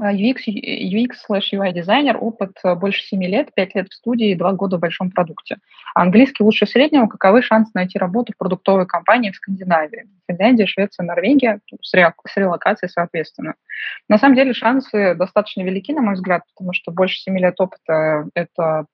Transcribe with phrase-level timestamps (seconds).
[0.00, 4.34] UX, UX slash UI дизайнер, опыт э, больше 7 лет, 5 лет в студии и
[4.34, 5.58] 2 года в большом продукте.
[5.94, 7.06] Английский лучше среднего.
[7.06, 10.06] Каковы шансы найти работу в продуктовой компании в Скандинавии?
[10.28, 13.54] Финляндия, Швеция, Норвегия, с, ре, с релокацией соответственно.
[14.08, 18.26] На самом деле шансы достаточно велики, на мой взгляд, потому что больше 7 лет опыта–
[18.34, 18.86] это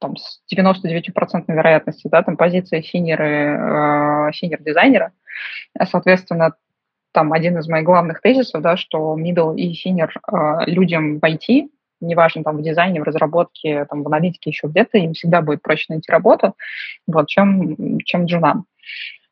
[0.00, 5.12] там, с 99% вероятностью, да, там позиция синьоры, э, синьор-дизайнера.
[5.84, 6.54] Соответственно,
[7.18, 11.68] там один из моих главных тезисов, да, что middle и senior э, людям в IT,
[12.00, 15.86] неважно, там, в дизайне, в разработке, там, в аналитике, еще где-то, им всегда будет проще
[15.88, 16.54] найти работу,
[17.08, 18.66] вот, чем, чем джунам.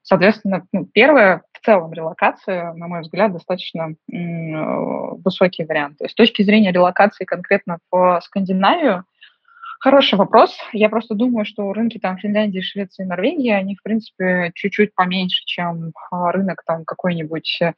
[0.02, 5.98] Соответственно, ну, первое, в целом, релокация, на мой взгляд, достаточно м- высокий вариант.
[5.98, 9.04] То есть с точки зрения релокации конкретно в Скандинавию,
[9.80, 10.56] Хороший вопрос.
[10.72, 15.92] Я просто думаю, что рынки там Финляндии, Швеции, Норвегии, они, в принципе, чуть-чуть поменьше, чем
[16.10, 17.72] а, рынок там какой-нибудь э,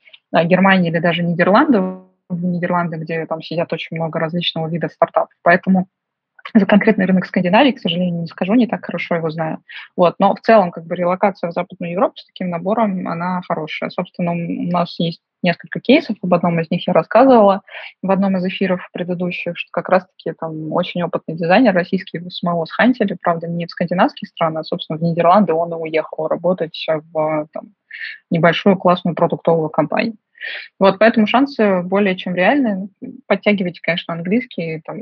[0.45, 5.33] Германии или даже Нидерландов, в Нидерланды, где там сидят очень много различного вида стартапов.
[5.43, 5.89] Поэтому
[6.55, 9.63] за конкретный рынок Скандинавии, к сожалению, не скажу, не так хорошо его знаю.
[9.97, 10.17] Вот.
[10.19, 13.91] Но в целом, как бы, релокация в Западную Европу с таким набором, она хорошая.
[13.91, 17.63] Собственно, у нас есть несколько кейсов, об одном из них я рассказывала
[18.03, 22.65] в одном из эфиров предыдущих, что как раз-таки там очень опытный дизайнер российский в самого
[22.65, 27.49] схантили, правда, не в скандинавские страны, а, собственно, в Нидерланды он и уехал работать в
[27.53, 27.75] там,
[28.31, 30.17] небольшую классную продуктовую компанию.
[30.79, 32.89] Вот, поэтому шансы более чем реальные.
[33.27, 34.99] Подтягивайте, конечно, английский, там,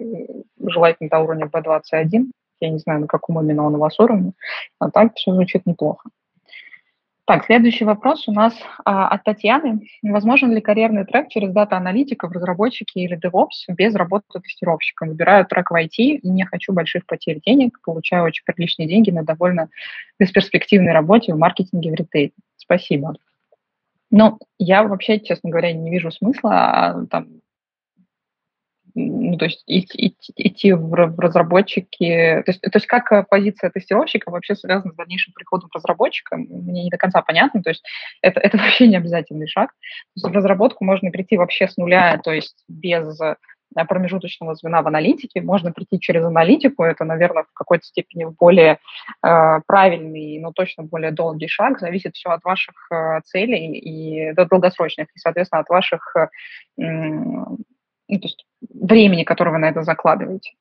[0.59, 2.31] желательно до уровня B21.
[2.61, 4.33] Я не знаю, на каком именно он у вас уровне,
[4.79, 6.09] а так все звучит неплохо.
[7.27, 8.55] Так, следующий вопрос у нас
[8.85, 9.89] а, от Татьяны.
[10.01, 15.09] Возможен ли карьерный трек через дата-аналитиков, разработчики или DevOps без работы тестировщиком?
[15.09, 19.71] Выбираю трек в IT не хочу больших потерь денег, получаю очень приличные деньги на довольно
[20.21, 22.31] бесперспективной работе в маркетинге в ритейле.
[22.59, 23.17] Спасибо.
[24.13, 27.27] Ну, я вообще, честно говоря, не вижу смысла а, там,
[28.97, 34.31] ну, то есть идти, идти в разработчики, то есть, то есть как э, позиция тестировщика
[34.31, 37.85] вообще связана с дальнейшим приходом разработчика, мне не до конца понятно, то есть
[38.23, 39.71] это, это вообще не обязательный шаг.
[39.71, 43.19] То есть в разработку можно прийти вообще с нуля, то есть без
[43.75, 48.79] промежуточного звена в аналитике, можно прийти через аналитику, это, наверное, в какой-то степени более
[49.23, 54.47] э, правильный, но точно более долгий шаг, зависит все от ваших э, целей и да,
[54.47, 56.29] долгосрочных, и, соответственно, от ваших, э,
[58.09, 60.53] ну, то есть времени, которое вы на это закладываете.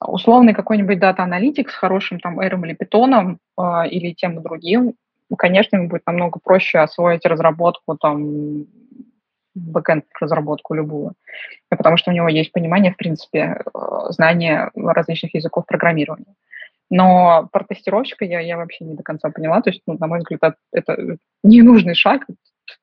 [0.00, 4.94] Условный какой-нибудь дата-аналитик с хорошим там R или питоном э, или тем и другим,
[5.36, 8.66] конечно, ему будет намного проще освоить разработку там
[9.54, 11.14] бэкэнд разработку любую,
[11.68, 13.78] потому что у него есть понимание, в принципе, э,
[14.10, 16.34] знание различных языков программирования.
[16.88, 19.62] Но про тестировщика я, я вообще не до конца поняла.
[19.62, 22.26] То есть, ну, на мой взгляд, это ненужный шаг.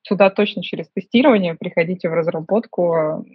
[0.02, 3.26] Туда точно через тестирование приходите в разработку.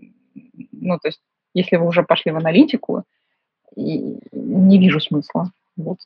[0.72, 1.22] Ну, то есть,
[1.54, 3.04] если вы уже пошли в аналитику,
[3.76, 5.52] не вижу смысла.
[5.76, 5.98] Вот.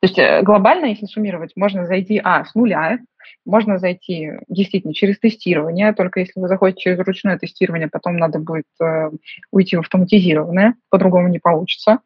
[0.00, 2.98] То есть э, глобально, если суммировать, можно зайти, а, с нуля,
[3.44, 8.66] можно зайти действительно через тестирование, только если вы заходите через ручное тестирование, потом надо будет
[8.80, 9.10] э,
[9.50, 12.00] уйти в автоматизированное, по-другому не получится.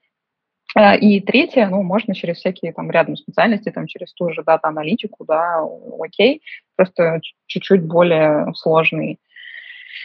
[0.76, 5.24] А, и третье, ну, можно через всякие там рядом специальности, там через ту же дата-аналитику,
[5.24, 5.60] да,
[6.00, 6.42] окей,
[6.76, 9.18] просто чуть-чуть более сложный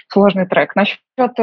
[0.07, 0.75] сложный трек.
[0.75, 0.99] Насчет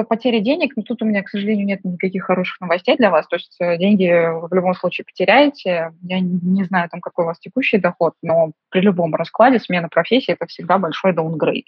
[0.08, 3.26] потери денег, ну, тут у меня, к сожалению, нет никаких хороших новостей для вас.
[3.26, 5.92] То есть э, деньги в любом случае потеряете.
[6.02, 10.32] Я не знаю, там, какой у вас текущий доход, но при любом раскладе смена профессии–
[10.38, 11.66] это всегда большой даунгрейд.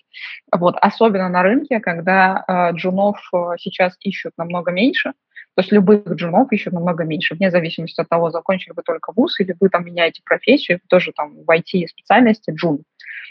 [0.52, 0.76] Вот.
[0.80, 5.12] Особенно на рынке, когда э, джунов э, сейчас ищут намного меньше,
[5.58, 9.40] то есть любых джунов ищут намного меньше, вне зависимости от того, закончили вы только вуз
[9.40, 12.84] или вы там меняете профессию, тоже там в IT-специальности джун.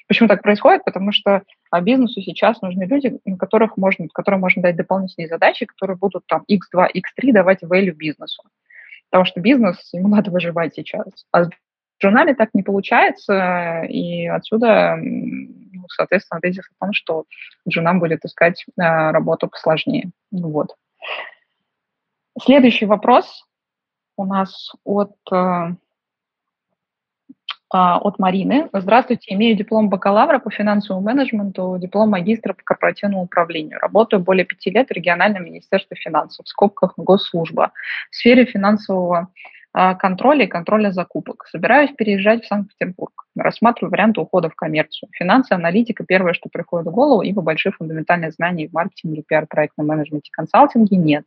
[0.09, 0.83] Почему так происходит?
[0.83, 5.67] Потому что а, бизнесу сейчас нужны люди, на которых можно, которым можно дать дополнительные задачи,
[5.67, 8.43] которые будут там x2, x3 давать value бизнесу.
[9.09, 11.07] Потому что бизнес, ему надо выживать сейчас.
[11.31, 11.49] А с
[12.03, 17.23] джунами так не получается, и отсюда, ну, соответственно, тезис о том, что
[17.69, 20.11] джунам будет искать а, работу посложнее.
[20.29, 20.75] Вот.
[22.39, 23.45] Следующий вопрос
[24.15, 25.75] у нас от э,
[27.69, 28.69] а, от Марины.
[28.71, 33.79] Здравствуйте, имею диплом бакалавра по финансовому менеджменту, диплом магистра по корпоративному управлению.
[33.79, 37.73] Работаю более пяти лет в региональном министерстве финансов, в скобках госслужба,
[38.11, 39.29] в сфере финансового
[39.73, 41.45] а, контроля и контроля закупок.
[41.47, 43.25] Собираюсь переезжать в Санкт-Петербург.
[43.35, 45.09] Рассматриваю варианты ухода в коммерцию.
[45.11, 49.87] Финансы, аналитика– первое, что приходит в голову, ибо больших фундаментальных знаний в маркетинге, пиар, проектном
[49.87, 51.25] менеджменте, консалтинге нет.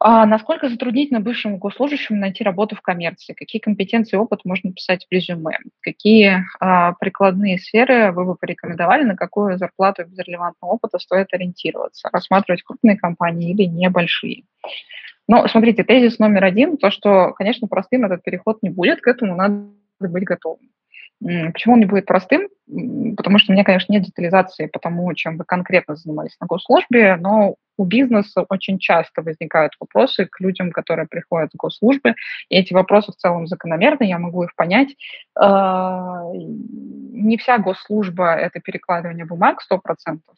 [0.00, 3.32] А насколько затруднительно бывшему госслужащему найти работу в коммерции?
[3.32, 5.58] Какие компетенции и опыт можно писать в резюме?
[5.80, 12.10] Какие а, прикладные сферы вы бы порекомендовали, на какую зарплату без релевантного опыта стоит ориентироваться?
[12.12, 14.44] Рассматривать крупные компании или небольшие?
[15.26, 19.34] Ну, смотрите, тезис номер один, то, что, конечно, простым этот переход не будет, к этому
[19.34, 19.64] надо
[20.00, 20.70] быть готовым.
[21.20, 22.48] Почему он не будет простым?
[23.16, 27.16] Потому что у меня, конечно, нет детализации по тому, чем вы конкретно занимались на госслужбе,
[27.16, 32.14] но у бизнеса очень часто возникают вопросы к людям, которые приходят в госслужбы,
[32.50, 34.94] и эти вопросы в целом закономерны, я могу их понять.
[35.34, 39.78] А, не вся госслужба– это перекладывание бумаг 100%,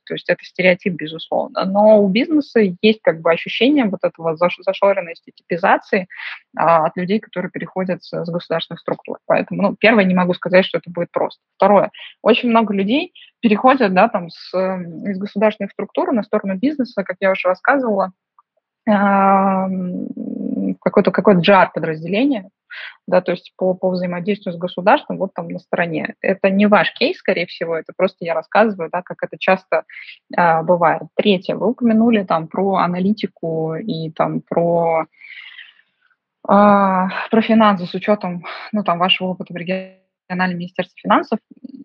[0.05, 5.33] то есть это стереотип, безусловно, но у бизнеса есть как бы ощущение вот этого зашоренности,
[5.35, 6.07] типизации
[6.57, 9.19] а, от людей, которые переходят с государственных структур.
[9.27, 11.41] Поэтому, ну, первое, не могу сказать, что это будет просто.
[11.57, 11.91] Второе,
[12.23, 17.33] очень много людей переходят, да, там, с, из государственных структур на сторону бизнеса, как я
[17.33, 18.13] уже рассказывала,
[20.81, 22.49] какой-то какой джар подразделение,
[23.07, 26.15] да, то есть по, по взаимодействию с государством вот там на стороне.
[26.21, 29.85] Это не ваш кейс, скорее всего, это просто я рассказываю, да, как это часто
[30.37, 31.03] а, бывает.
[31.15, 35.07] Третье, вы упомянули там про аналитику и там про
[36.47, 39.57] а, про финансы с учетом, ну, там, вашего опыта в
[40.31, 41.39] региональном министерстве финансов.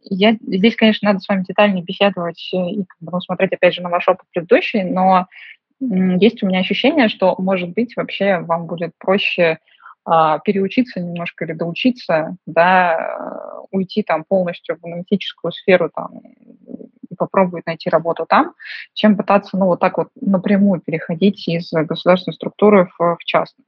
[0.04, 4.08] Я, здесь, конечно, надо с вами детальнее беседовать и ну, смотреть, опять же, на ваш
[4.08, 5.28] опыт предыдущий, но
[5.80, 9.60] есть у меня ощущение, что, может быть, вообще вам будет проще
[10.06, 16.22] а, переучиться немножко или доучиться, да, уйти там полностью в аналитическую сферу там,
[17.10, 18.54] и попробовать найти работу там,
[18.94, 23.66] чем пытаться, ну, вот так вот напрямую переходить из государственной структуры в, в частную.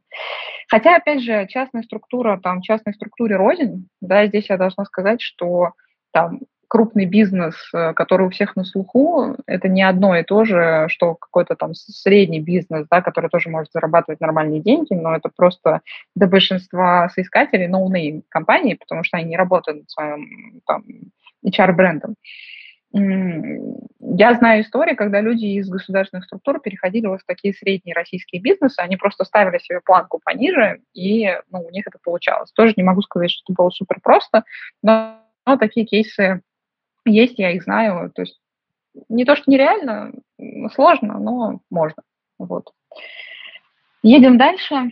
[0.68, 5.72] Хотя, опять же, частная структура, там, частной структуре рознь, да, здесь я должна сказать, что
[6.12, 10.88] там крупный бизнес, э, который у всех на слуху, это не одно и то же,
[10.90, 15.82] что какой-то там средний бизнес, да, который тоже может зарабатывать нормальные деньги, но это просто
[16.16, 20.84] для большинства соискателей no-name компании, потому что они не работают над своим там,
[21.46, 22.16] HR-брендом.
[22.94, 28.80] Я знаю истории, когда люди из государственных структур переходили вот в такие средние российские бизнесы,
[28.80, 32.52] они просто ставили себе планку пониже, и ну, у них это получалось.
[32.54, 34.46] Тоже не могу сказать, что это было супер просто,
[34.82, 36.42] но, но такие кейсы
[37.06, 38.12] есть, я их знаю.
[38.12, 38.40] То есть
[39.10, 40.14] не то, что нереально,
[40.74, 42.04] сложно, но можно.
[42.40, 42.72] Вот.
[44.02, 44.92] Едем дальше.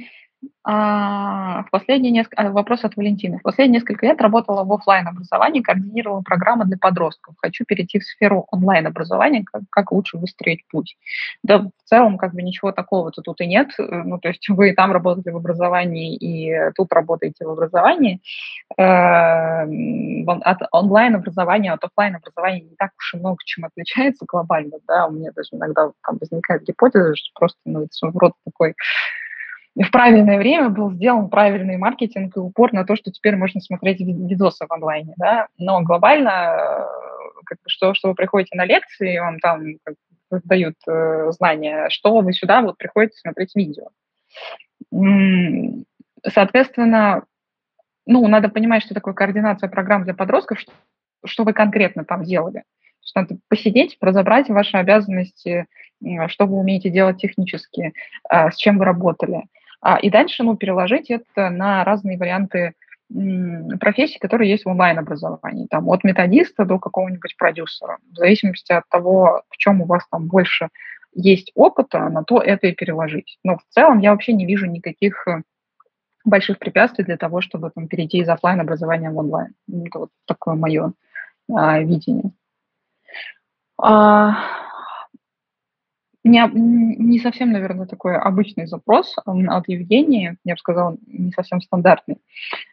[0.68, 2.42] А, в последние несколько...
[2.42, 3.38] А, вопрос от Валентины.
[3.38, 7.36] В последние несколько лет работала в офлайн образовании, координировала программы для подростков.
[7.38, 10.98] Хочу перейти в сферу онлайн образования, как, как лучше выстроить путь.
[11.44, 13.70] Да, в целом, как бы ничего такого-то тут и нет.
[13.78, 18.22] Ну, то есть вы там работали в образовании, и тут работаете в образовании.
[18.78, 24.78] Эм, от онлайн образования, от офлайн образования не так уж и много чем отличается глобально.
[24.88, 25.06] Да?
[25.08, 28.74] У меня даже иногда там возникает гипотеза, что просто ну, это своего рода такой
[29.84, 34.00] в правильное время был сделан правильный маркетинг и упор на то, что теперь можно смотреть
[34.00, 36.86] видосы в онлайне, да, но глобально, э,
[37.46, 39.96] как что, что вы приходите на лекции, вам там как,
[40.46, 43.90] дают э, знания, что вы сюда вот приходите смотреть видео.
[46.26, 47.26] Соответственно,
[48.06, 50.72] ну, надо понимать, что такое координация программ для подростков, что,
[51.26, 52.64] что вы конкретно там делали.
[53.02, 55.68] Что надо посидеть, разобрать ваши обязанности,
[56.28, 57.94] что вы умеете делать технически,
[58.32, 59.44] э, с чем вы работали–
[60.02, 62.74] и дальше, ну, переложить это на разные варианты
[63.80, 68.00] профессий, которые есть в онлайн-образовании, там, от методиста до какого-нибудь продюсера.
[68.12, 70.70] В зависимости от того, в чем у вас там больше
[71.14, 73.38] есть опыта, на то это и переложить.
[73.44, 75.44] Но в целом я вообще не вижу никаких э,
[76.26, 79.54] больших препятствий для того, чтобы там, перейти из офлайн образования в онлайн.
[79.70, 80.92] Это вот такое мое
[81.54, 82.32] а, видение.
[83.78, 84.36] А,
[86.26, 92.18] не, не совсем, наверное, такой обычный запрос от Евгении, я бы сказала, не совсем стандартный,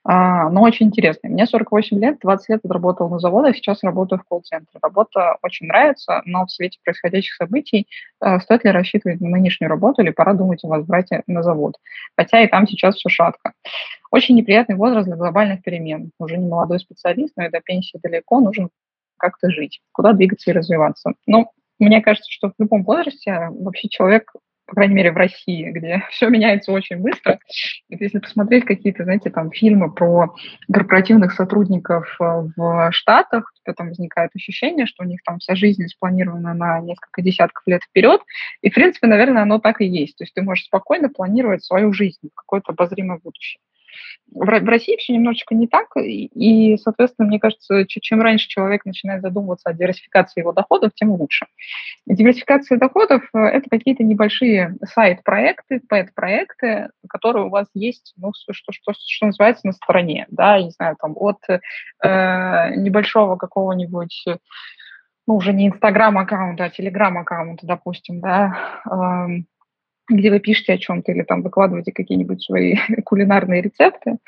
[0.04, 1.28] а, но очень интересный.
[1.28, 4.80] Мне 48 лет, 20 лет отработал на заводах, сейчас работаю в колл-центре.
[4.82, 7.86] Работа очень нравится, но в свете происходящих событий
[8.20, 11.74] а, стоит ли рассчитывать на нынешнюю работу или пора думать о возврате на завод?
[12.16, 13.52] Хотя и там сейчас все шатко.
[14.10, 16.10] Очень неприятный возраст для глобальных перемен.
[16.18, 18.70] Уже не молодой специалист, но и до пенсии далеко, нужен
[19.18, 21.12] как-то жить, куда двигаться и развиваться.
[21.26, 21.50] Ну,
[21.82, 24.32] мне кажется, что в любом возрасте вообще человек,
[24.66, 27.38] по крайней мере, в России, где все меняется очень быстро,
[27.88, 30.34] если посмотреть какие-то, знаете, там фильмы про
[30.72, 32.24] корпоративных сотрудников э,
[32.56, 37.22] в Штатах, тебя там возникает ощущение, что у них там вся жизнь спланирована на несколько
[37.22, 38.20] десятков лет вперед,
[38.60, 40.16] и, в принципе, наверное, оно так и есть.
[40.18, 43.60] То есть ты можешь спокойно планировать свою жизнь в какое-то обозримое будущее.
[44.34, 49.68] В России все немножечко не так, и, соответственно, мне кажется, чем раньше человек начинает задумываться
[49.68, 51.46] о диверсификации его доходов, тем лучше.
[52.06, 59.26] Диверсификация доходов– это какие-то небольшие сайт-проекты, пэт-проекты, которые у вас есть, ну, что, что, что
[59.26, 61.58] называется, на стороне, да, не знаю, там, от э,
[62.76, 64.24] небольшого какого-нибудь
[65.26, 69.42] ну, уже не Инстаграм-аккаунта, а Телеграм-аккаунта, допустим, да, э,
[70.16, 74.18] где вы пишете о чем-то или там выкладываете какие-нибудь свои кулинарные рецепты,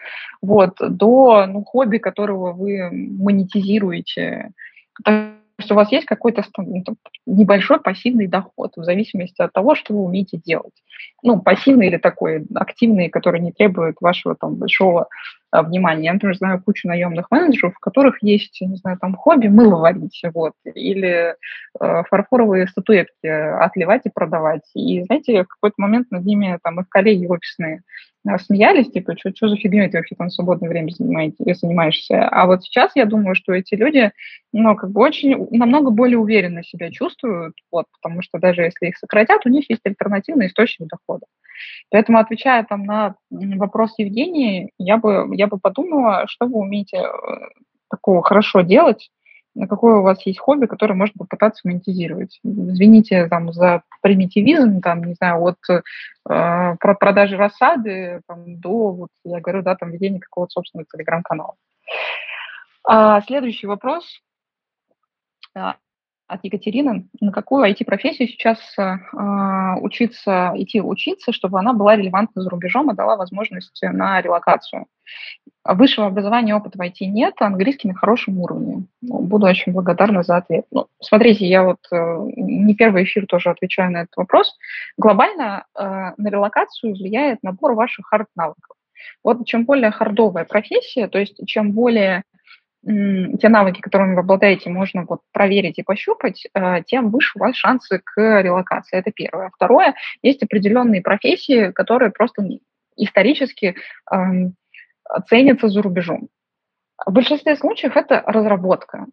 [0.42, 4.50] вот, до ну, хобби, которого вы монетизируете.
[5.04, 6.82] То есть у вас есть какой-то ну,
[7.26, 10.74] небольшой пассивный доход в зависимости от того, что вы умеете делать.
[11.22, 15.08] Ну, пассивный или такой активный, который не требует вашего там большого
[15.54, 16.06] а, внимания.
[16.06, 20.20] Я, например, знаю кучу наемных менеджеров, у которых есть, не знаю, там хобби мыло варить,
[20.34, 21.37] вот, или
[21.80, 24.68] э, фарфоровые статуэтки отливать и продавать.
[24.75, 27.82] И, знаете, в какой-то момент над ними там их коллеги офисные
[28.26, 32.26] а, смеялись, типа, что, за фигней ты вообще там свободное время занимаешься.
[32.28, 34.11] А вот сейчас я думаю, что эти люди,
[34.52, 38.96] ну, как бы очень, намного более уверенно себя чувствуют, вот, потому что даже если их
[38.96, 41.26] сократят, у них есть альтернативный источник дохода.
[41.90, 47.08] Поэтому, отвечая там на вопрос Евгении, я бы, я бы подумала, что вы умеете э,
[47.90, 49.11] такого хорошо делать,
[49.54, 52.40] на какое у вас есть хобби, которое можно попытаться монетизировать.
[52.42, 55.82] Извините там за примитивизм, там, не знаю, от э,
[56.25, 61.54] про продажи рассады там, до, вот, я говорю, да, там, ведения какого-то собственного телеграм-канала.
[62.87, 64.04] А, следующий вопрос.
[66.26, 67.06] От Екатерины.
[67.20, 68.96] На какую IT-профессию сейчас э,
[69.80, 74.86] учиться, идти учиться, чтобы она была релевантна за рубежом и дала возможность на релокацию?
[75.64, 78.86] Высшего образования опыта в IT нет, а английский на хорошем уровне.
[79.02, 80.64] Ну, буду очень благодарна за ответ.
[80.70, 84.56] Ну, смотрите, я вот э, не первый эфир тоже отвечаю на этот вопрос.
[84.96, 88.76] Глобально э, на релокацию влияет набор ваших хард-навыков.
[89.22, 92.24] Вот чем более хардовая профессия, то есть чем более
[92.84, 97.56] те навыки, которыми вы обладаете, можно вот проверить и пощупать, э, тем выше у вас
[97.56, 98.98] шансы к релокации.
[98.98, 99.50] Это первое.
[99.54, 102.46] Второе, есть определенные профессии, которые просто
[102.96, 103.76] исторически
[104.12, 104.54] эм,
[105.28, 106.28] ценятся за рубежом.
[107.04, 109.06] В большинстве случаев это разработка.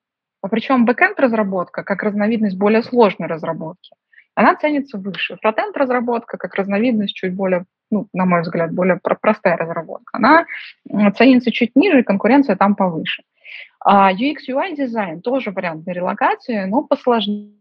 [0.49, 3.91] Причем backend разработка как разновидность более сложной разработки,
[4.35, 5.37] она ценится выше.
[5.41, 10.45] Frontend разработка как разновидность чуть более, ну, на мой взгляд, более простая разработка, она
[11.15, 13.23] ценится чуть ниже, и конкуренция там повыше.
[13.83, 17.55] А UX UI дизайн тоже вариант на релокации, но посложнее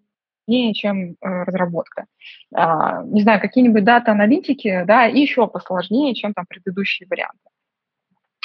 [0.75, 2.07] чем э, разработка.
[2.53, 7.39] А, не знаю, какие-нибудь дата-аналитики, да, еще посложнее, чем там предыдущие варианты.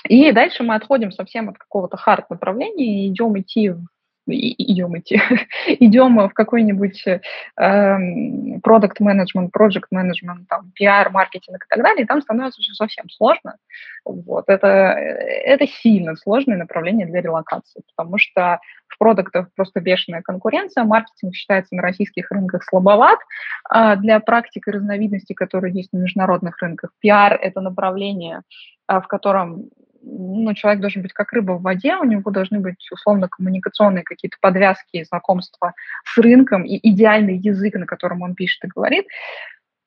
[0.07, 3.87] И дальше мы отходим совсем от какого-то хард направления и идем идти в
[4.27, 5.21] идем идти,
[5.67, 7.03] идем в какой-нибудь
[7.57, 12.73] эм, продукт менеджмент, project менеджмент, там, PR, маркетинг и так далее, и там становится все
[12.73, 13.55] совсем сложно.
[14.03, 14.45] Вот.
[14.47, 21.35] Это, это сильно сложное направление для релокации, потому что в продуктах просто бешеная конкуренция, маркетинг
[21.35, 23.19] считается на российских рынках слабоват
[23.69, 26.91] а для практик и разновидностей, которые есть на международных рынках.
[27.03, 28.41] PR– это направление,
[28.87, 29.69] а, в котором
[30.05, 34.37] ну, человек должен быть как рыба в воде, у него должны быть условно коммуникационные какие-то
[34.39, 39.05] подвязки, знакомства с рынком и идеальный язык, на котором он пишет и говорит.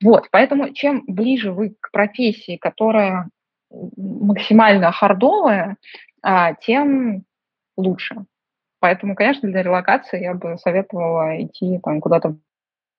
[0.03, 3.29] Вот, поэтому чем ближе вы к профессии, которая
[3.71, 5.77] максимально хардовая,
[6.23, 7.25] а, тем
[7.77, 8.25] лучше.
[8.81, 12.37] Поэтому, конечно, для релокации я бы советовала идти там куда-то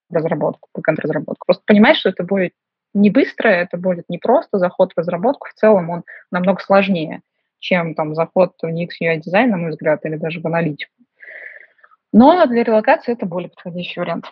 [0.10, 1.46] в разработку, в разработку.
[1.46, 2.54] Просто понимать, что это будет
[2.94, 7.22] не быстро, это будет не просто заход в разработку, в целом он намного сложнее,
[7.60, 10.92] чем там заход в UX UI дизайн, на мой взгляд, или даже в аналитику.
[12.12, 14.26] Но для релокации это более подходящий вариант.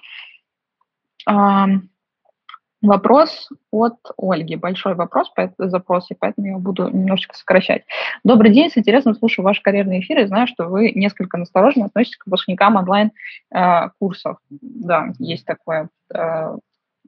[2.83, 4.55] Вопрос от Ольги.
[4.55, 7.83] Большой вопрос, запрос, и поэтому я буду немножечко сокращать.
[8.23, 12.17] Добрый день, с интересом слушаю ваши карьерные эфиры и знаю, что вы несколько настороженно относитесь
[12.17, 14.37] к выпускникам онлайн-курсов.
[14.37, 15.89] Э, да, есть такое.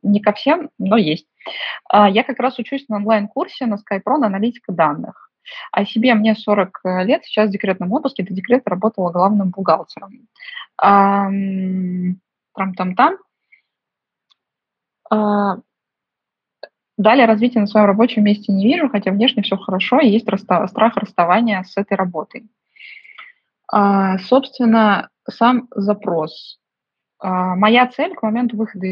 [0.03, 1.27] Э, не ко всем, но есть.
[1.93, 5.31] Э, я как раз учусь на онлайн-курсе на SkyPro на аналитика данных.
[5.71, 10.27] О себе мне 40 лет, сейчас в декретном отпуске, до декрета работала главным бухгалтером.
[10.77, 13.17] Там-там-там.
[15.09, 15.57] А,
[16.97, 20.97] далее развития на своем рабочем месте не вижу, хотя внешне все хорошо, и есть страх
[20.97, 22.47] расставания с этой работой.
[23.71, 26.59] А, собственно, сам запрос.
[27.19, 28.87] А, моя цель к моменту выхода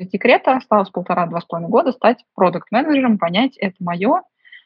[0.00, 4.22] из осталось полтора-два с половиной года стать продукт-менеджером, понять, это мое,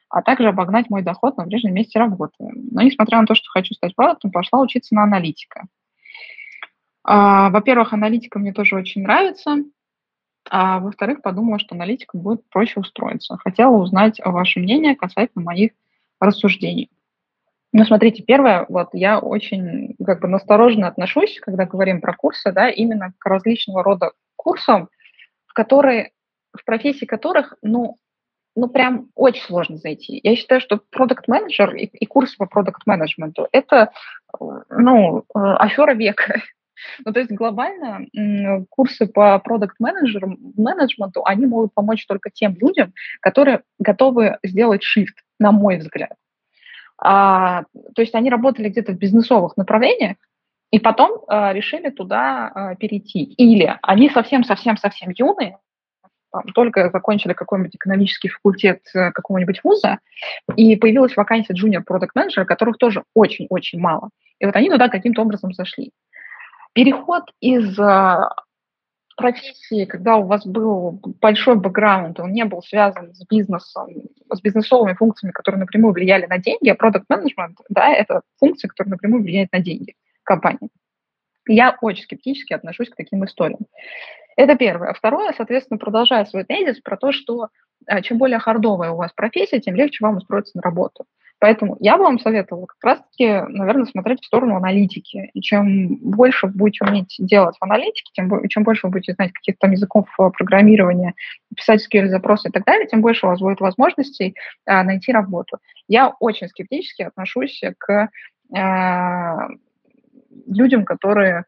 [0.09, 2.35] а также обогнать мой доход на прежнем месте работы.
[2.39, 5.65] Но несмотря на то, что хочу стать продуктом, пошла учиться на аналитика.
[7.03, 9.57] А, во-первых, аналитика мне тоже очень нравится.
[10.49, 13.37] А во-вторых, подумала, что аналитикам будет проще устроиться.
[13.39, 15.73] Хотела узнать ваше мнение касательно моих
[16.21, 16.91] рассуждений.
[17.73, 22.69] Ну, смотрите, первое, вот я очень как бы настороженно отношусь, когда говорим про курсы, да,
[22.69, 24.91] именно к различного рода курсам,
[25.55, 26.11] в которые,
[26.53, 27.97] в профессии которых, ну,
[28.57, 30.21] ну, прям очень сложно зайти.
[30.23, 33.93] Я считаю, что продукт менеджер и, и курсы по продукт менеджменту это,
[34.69, 36.43] ну, э, афера века.
[37.05, 38.05] Ну, то есть глобально
[38.69, 45.53] курсы по продукт менеджменту, они могут помочь только тем людям, которые готовы сделать shift, на
[45.53, 46.15] мой взгляд.
[46.99, 47.63] А,
[47.95, 50.17] то есть они работали где-то в бизнесовых направлениях,
[50.75, 53.23] и потом а, решили туда а, перейти.
[53.23, 55.59] Или они совсем-совсем-совсем юные,
[56.33, 60.01] там, только закончили какой-нибудь экономический факультет э, какого-нибудь вуза,
[60.57, 64.11] и появилась вакансия junior product менеджера которых тоже очень-очень мало.
[64.41, 65.93] И вот они туда каким-то образом зашли.
[66.73, 68.31] Переход из а,
[69.17, 73.91] профессии, когда у вас был большой бэкграунд, он не был связан с бизнесом,
[74.29, 78.91] с бизнесовыми функциями, которые напрямую влияли на деньги, а продукт менеджмент да, это функции, которые
[78.91, 80.71] напрямую влияют на деньги компании.
[81.47, 83.61] Я очень скептически отношусь к таким историям.
[84.37, 84.91] Это первое.
[84.91, 87.49] А второе, соответственно, продолжая свой тезис про то, что
[87.87, 91.05] а, чем более хардовая у вас профессия, тем легче вам устроиться на работу.
[91.41, 95.31] Поэтому я бы вам советовала как раз-таки, наверное, смотреть в сторону аналитики.
[95.35, 99.33] И чем больше вы будете уметь делать в аналитике, тем, чем больше вы будете знать
[99.33, 101.15] каких-то там языков э, программирования,
[101.55, 104.35] писать SQL-запросы и так далее, тем больше у вас будет возможностей
[104.65, 105.59] а, найти работу.
[105.87, 108.09] Я очень скептически отношусь к
[110.47, 111.45] людям, которые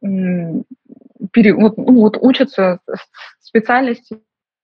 [0.00, 2.80] пере, вот, ну, вот учатся
[3.40, 4.18] специальности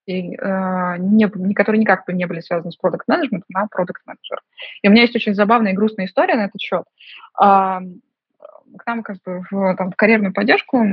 [0.07, 4.41] э, не, которые никак не были связаны с продукт менеджментом на продукт менеджер.
[4.83, 6.85] И у меня есть очень забавная и грустная история на этот счет.
[7.37, 10.85] К нам как бы в, там, в карьерную поддержку а,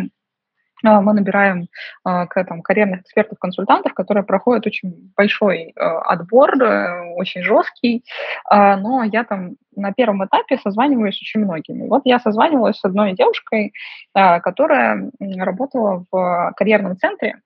[0.85, 1.67] мы набираем
[2.03, 8.03] а, к, там, карьерных экспертов-консультантов, которые проходят очень большой а, отбор, э, очень жесткий,
[8.49, 11.87] но я там на первом этапе созваниваюсь с очень многими.
[11.87, 13.73] Вот я созванивалась с одной девушкой,
[14.13, 17.39] которая работала в карьерном центре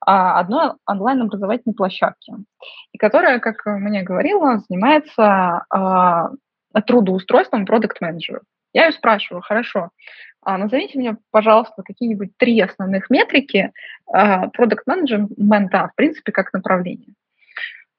[0.00, 2.34] одной онлайн-образовательной площадки,
[2.92, 5.64] и которая, как мне говорила, занимается
[6.86, 8.42] трудоустройством продукт-менеджеров.
[8.74, 9.90] Я ее спрашиваю, хорошо,
[10.44, 13.72] а, назовите мне, пожалуйста, какие-нибудь три основных метрики
[14.06, 17.14] а, продукт-менеджмента, в принципе, как направление.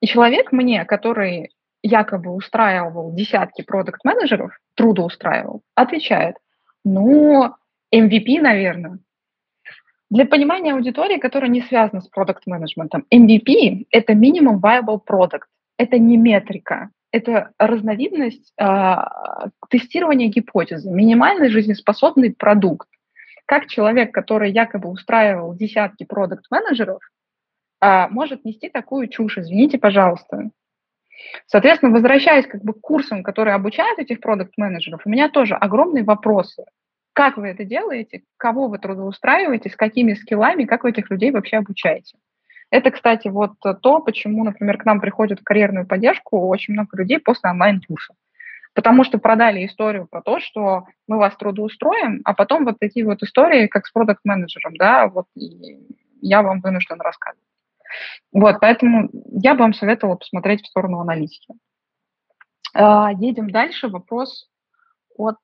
[0.01, 1.49] И человек мне, который
[1.81, 6.35] якобы устраивал десятки продукт-менеджеров, трудоустраивал, отвечает,
[6.83, 7.53] ну,
[7.93, 8.99] MVP, наверное.
[10.09, 15.45] Для понимания аудитории, которая не связана с продукт-менеджментом, MVP– это minimum viable product,
[15.77, 18.95] это не метрика, это разновидность э,
[19.69, 22.89] тестирования гипотезы, минимальный жизнеспособный продукт.
[23.45, 26.99] Как человек, который якобы устраивал десятки продукт-менеджеров,
[27.81, 30.49] э, может нести такую чушь, извините, пожалуйста.
[31.45, 36.65] Соответственно, возвращаясь как бы к курсам, которые обучают этих продукт-менеджеров, у меня тоже огромные вопросы.
[37.13, 38.23] Как вы это делаете?
[38.35, 39.69] Кого вы трудоустраиваете?
[39.69, 40.65] С какими скиллами?
[40.65, 42.17] Как вы этих людей вообще обучаете?
[42.75, 47.19] Это, кстати, вот то, почему, например, к нам приходят в карьерную поддержку очень много людей
[47.19, 48.15] после онлайн-курса.
[48.73, 53.23] Потому что продали историю про то, что мы вас трудоустроим, а потом вот такие вот
[53.23, 55.27] истории, как с продукт-менеджером, да, вот
[56.19, 57.47] я вам вынужден рассказывать.
[58.33, 59.09] Вот, поэтому
[59.41, 61.53] я бы вам советовала посмотреть в сторону аналитики.
[62.73, 63.87] А, едем дальше.
[63.87, 64.49] Вопрос
[65.15, 65.39] от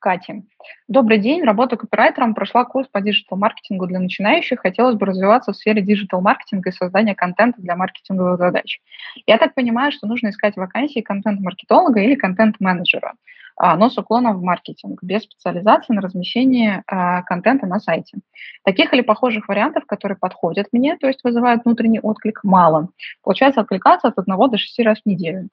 [0.00, 0.44] Кати.
[0.86, 4.60] Добрый день, работаю копирайтером, прошла курс по digital-маркетингу для начинающих.
[4.60, 8.80] Хотелось бы развиваться в сфере digital-маркетинга и создания контента для маркетинговых задач.
[9.26, 13.14] Я так понимаю, что нужно искать вакансии контент-маркетолога или контент-менеджера,
[13.56, 18.18] а, но с уклоном в маркетинг, без специализации на размещение а, контента на сайте.
[18.62, 22.90] Таких или похожих вариантов, которые подходят мне, то есть вызывают внутренний отклик, мало.
[23.24, 25.48] Получается откликаться от одного до шести раз в неделю.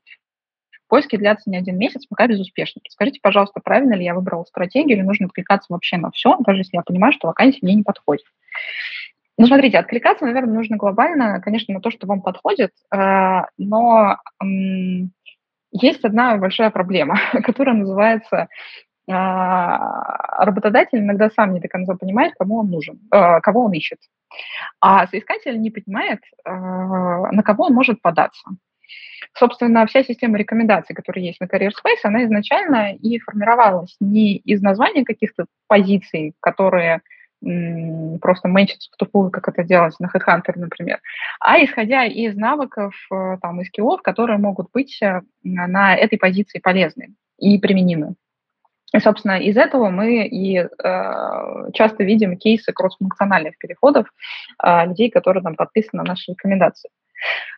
[0.88, 2.82] Поиски длятся не один месяц, пока безуспешно.
[2.90, 6.78] Скажите, пожалуйста, правильно ли я выбрала стратегию или нужно откликаться вообще на все, даже если
[6.78, 8.26] я понимаю, что вакансия мне не подходит?
[9.38, 14.18] Ну, смотрите, откликаться, наверное, нужно глобально, конечно, на то, что вам подходит, э, но
[15.72, 18.48] есть одна большая проблема, которая называется
[19.08, 24.00] а, работодатель иногда сам не до конца понимает, кому он нужен, э, кого он ищет.
[24.82, 28.50] А соискатель не понимает, э, на кого он может податься.
[29.38, 34.62] Собственно, вся система рекомендаций, которая есть на Career Space, она изначально и формировалась не из
[34.62, 37.02] названия каких-то позиций, которые
[38.22, 41.00] просто менчатся в тупую, как это делать на HeadHunter, например,
[41.40, 46.60] а исходя из навыков, э, там, из скиллов, которые могут быть э, на этой позиции
[46.60, 48.16] полезны и применимы.
[48.96, 50.68] И, собственно, из этого мы и э,
[51.74, 54.08] часто видим кейсы кроссфункциональных переходов
[54.64, 56.90] э, людей, которые там подписаны на наши рекомендации.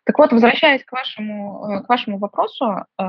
[0.04, 3.04] Так вот, возвращаясь к вашему, э, к вашему вопросу, э,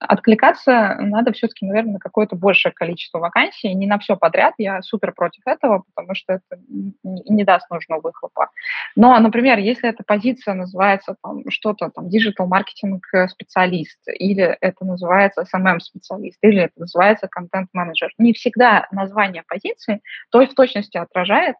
[0.00, 4.54] откликаться надо все-таки, наверное, на какое-то большее количество вакансий, не на все подряд.
[4.58, 6.60] Я супер против этого, потому что это
[7.04, 8.50] не, даст нужного выхлопа.
[8.96, 15.42] Но, например, если эта позиция называется там, что-то там digital маркетинг специалист, или это называется
[15.42, 21.56] SMM специалист, или это называется контент менеджер, не всегда название позиции то в точности отражает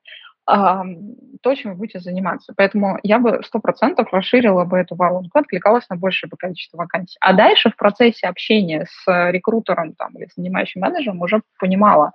[0.46, 2.52] то, чем вы будете заниматься.
[2.56, 7.16] Поэтому я бы сто процентов расширила бы эту воронку, откликалась на большее бы количество вакансий.
[7.20, 12.12] А дальше в процессе общения с рекрутером там, или с занимающим менеджером уже понимала,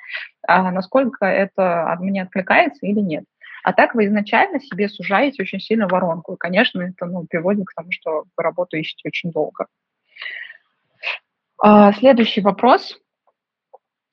[0.48, 3.24] а, насколько это от меня откликается или нет.
[3.64, 6.34] А так вы изначально себе сужаете очень сильно воронку.
[6.34, 9.66] И, конечно, это ну, приводит к тому, что вы работу ищете очень долго.
[11.58, 12.96] А, следующий вопрос.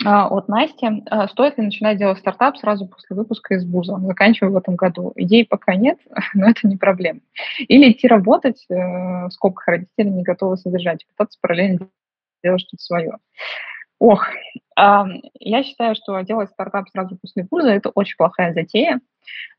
[0.05, 0.87] А, от Насти.
[1.11, 3.99] А, стоит ли начинать делать стартап сразу после выпуска из вуза?
[3.99, 5.13] Заканчиваю в этом году.
[5.17, 5.99] Идей пока нет,
[6.35, 7.21] но это не проблема.
[7.59, 11.89] Или идти работать, э, в скобках родители не готовы содержать, пытаться параллельно
[12.43, 13.17] делать что-то свое.
[13.99, 14.27] Ох,
[14.77, 19.01] я считаю, что делать стартап сразу после вуза– это очень плохая затея.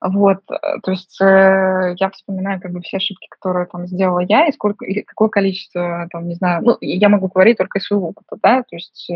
[0.02, 4.48] Вот, э, то есть э, я вспоминаю как бы все ошибки, которые там сделала я,
[4.48, 8.10] и сколько, и какое количество, там, не знаю, ну, я могу говорить только из своего
[8.10, 9.10] опыта, да, то есть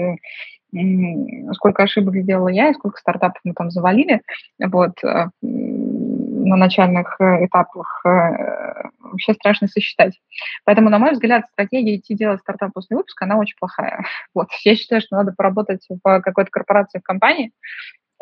[1.53, 4.21] сколько ошибок сделала я и сколько стартапов мы там завалили,
[4.59, 10.19] вот, э, на начальных э, этапах э, вообще страшно сосчитать.
[10.65, 14.05] Поэтому, на мой взгляд, стратегия идти делать стартап после выпуска, она очень плохая.
[14.33, 14.47] Вот.
[14.63, 17.51] Я считаю, что надо поработать в какой-то корпорации, в компании,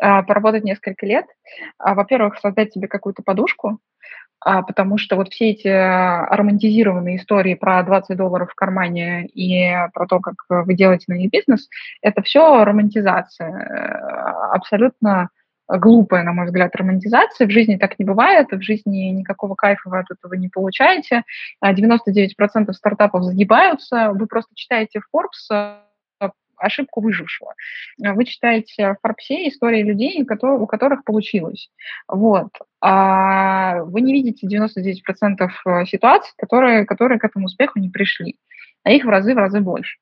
[0.00, 1.26] а, поработать несколько лет.
[1.78, 3.78] А, во-первых, создать себе какую-то подушку,
[4.40, 10.20] потому что вот все эти романтизированные истории про 20 долларов в кармане и про то,
[10.20, 11.68] как вы делаете на них бизнес,
[12.02, 15.30] это все романтизация, э, абсолютно
[15.68, 17.46] глупая, на мой взгляд, романтизация.
[17.46, 21.22] В жизни так не бывает, в жизни никакого кайфа вы от этого не получаете.
[21.64, 24.12] 99% стартапов загибаются.
[24.12, 25.76] Вы просто читаете Forbes
[26.56, 27.54] ошибку выжившего.
[28.02, 31.70] Э, вы читаете в Форбсе истории людей, у которых получилось.
[32.08, 32.48] Вот.
[32.80, 38.36] А вы не видите 99% э, ситуаций, которые, которые к этому успеху не пришли.
[38.82, 39.98] А их в разы, в разы больше.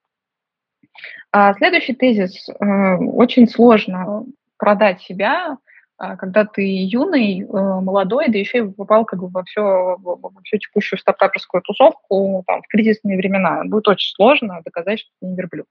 [1.33, 2.49] А следующий тезис.
[2.49, 4.25] Э, очень сложно
[4.59, 5.59] продать себя,
[5.97, 10.99] когда ты юный, молодой, да еще и попал как бы во, все, во всю текущую
[10.99, 13.63] стартаперскую тусовку там, в кризисные времена.
[13.65, 15.67] Будет очень сложно доказать, что ты не верблюд.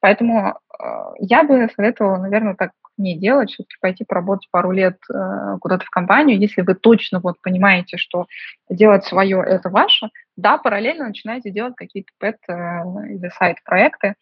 [0.00, 0.84] Поэтому э,
[1.20, 5.90] я бы советовала, наверное, так не делать, все-таки пойти поработать пару лет э, куда-то в
[5.90, 8.26] компанию, если вы точно вот понимаете, что
[8.68, 14.14] делать свое– это ваше, да, параллельно начинаете делать какие-то пэт э, или сайт-проекты,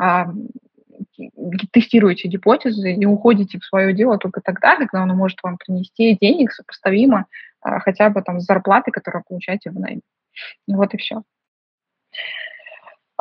[0.00, 0.24] э,
[1.72, 6.52] тестируете гипотезы и уходите в свое дело только тогда, когда оно может вам принести денег
[6.52, 7.26] сопоставимо
[7.64, 10.02] э, хотя бы там с зарплатой, которую получаете в найме.
[10.66, 11.22] Вот и все.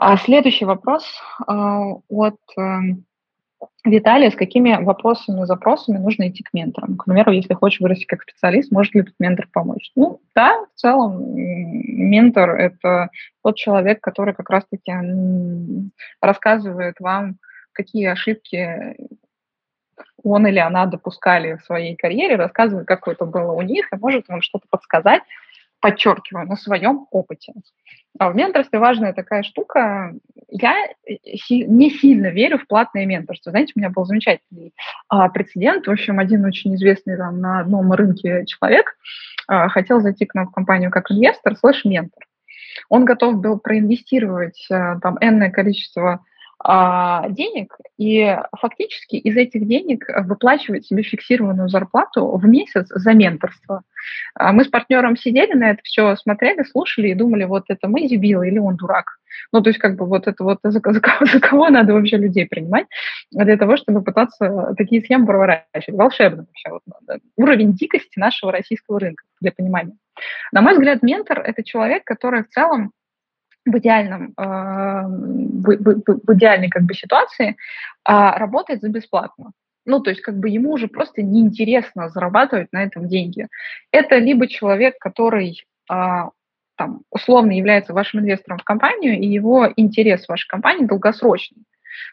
[0.02, 1.04] А следующий вопрос
[1.46, 3.04] а, от эм,
[3.84, 6.96] Виталия, с какими вопросами, запросами нужно идти к менторам?
[6.96, 9.92] К примеру, если хочешь вырасти как специалист, может ли ментор помочь?
[9.96, 13.10] Ну, да, в целом ментор– это
[13.44, 14.94] тот человек, который как раз-таки
[16.22, 17.36] рассказывает вам,
[17.80, 18.96] какие ошибки
[20.24, 24.28] он или она допускали в своей карьере, рассказывает, как это было у них, и может
[24.28, 25.24] вам что-то подсказать,
[25.80, 27.54] подчеркиваю, на своем опыте.
[28.18, 30.14] А в менторстве важная такая штука,
[30.50, 30.76] я
[31.50, 33.52] не сильно верю в платное менторство.
[33.52, 34.74] Знаете, у меня был замечательный
[35.08, 35.88] а, прецедент.
[35.88, 38.98] В общем, один очень известный там на одном рынке человек
[39.48, 42.26] а, хотел зайти к нам в компанию как инвестор слэш-ментор.
[42.90, 46.26] Он готов был проинвестировать а, там энное количество
[46.62, 53.84] денег и фактически из этих денег выплачивать себе фиксированную зарплату в месяц за менторство.
[54.36, 58.08] А мы с партнером сидели на это все, смотрели, слушали и думали, вот это мы
[58.08, 59.06] дебилы или он дурак.
[59.52, 62.18] Ну, то есть, как бы вот это вот за, за, кого, за кого надо вообще
[62.18, 62.88] людей принимать
[63.32, 65.98] для того, чтобы пытаться такие схемы проворачивать.
[65.98, 66.70] Волшебно вообще.
[66.70, 69.96] Вот, уровень дикости нашего российского рынка, для понимания.
[70.52, 72.92] На мой взгляд, ментор– это человек, который в целом
[73.72, 77.56] в идеальном, э, в, идеальной как бы ситуации
[78.04, 79.52] а, работает за бесплатно.
[79.86, 83.48] Ну, то есть как бы ему уже просто неинтересно зарабатывать на этом деньги.
[83.92, 86.30] Это либо человек, который а,
[86.80, 91.64] там, условно является вашим инвестором в компанию, и его интерес в вашей компании долгосрочный.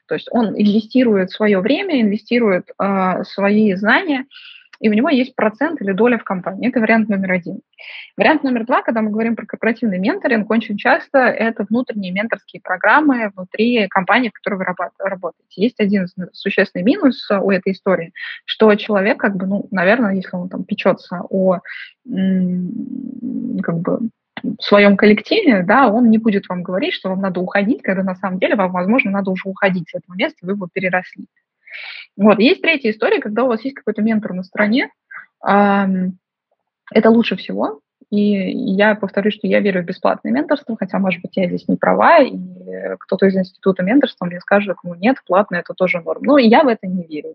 [0.08, 4.24] То есть он инвестирует свое время, инвестирует э, свои знания,
[4.80, 6.68] и у него есть процент или доля в компании.
[6.68, 7.60] Это вариант номер один.
[8.16, 13.30] Вариант номер два, когда мы говорим про корпоративный менторинг, очень часто это внутренние менторские программы
[13.34, 14.64] внутри компании, в которой вы
[14.98, 15.62] работаете.
[15.62, 18.12] Есть один существенный минус у этой истории,
[18.44, 21.60] что человек, как бы, ну, наверное, если он там печется о
[22.04, 24.10] как бы
[24.42, 28.14] в своем коллективе, да, он не будет вам говорить, что вам надо уходить, когда на
[28.14, 31.26] самом деле вам, возможно, надо уже уходить с этого места, вы его переросли.
[32.16, 32.38] Вот.
[32.38, 34.90] Есть третья история, когда у вас есть какой-то ментор на стороне.
[35.42, 41.36] Это лучше всего, и я повторюсь, что я верю в бесплатное менторство, хотя, может быть,
[41.36, 42.38] я здесь не права, и
[43.00, 46.22] кто-то из института менторства мне скажет, ну нет, платное это тоже норм.
[46.22, 47.34] Но я в это не верю.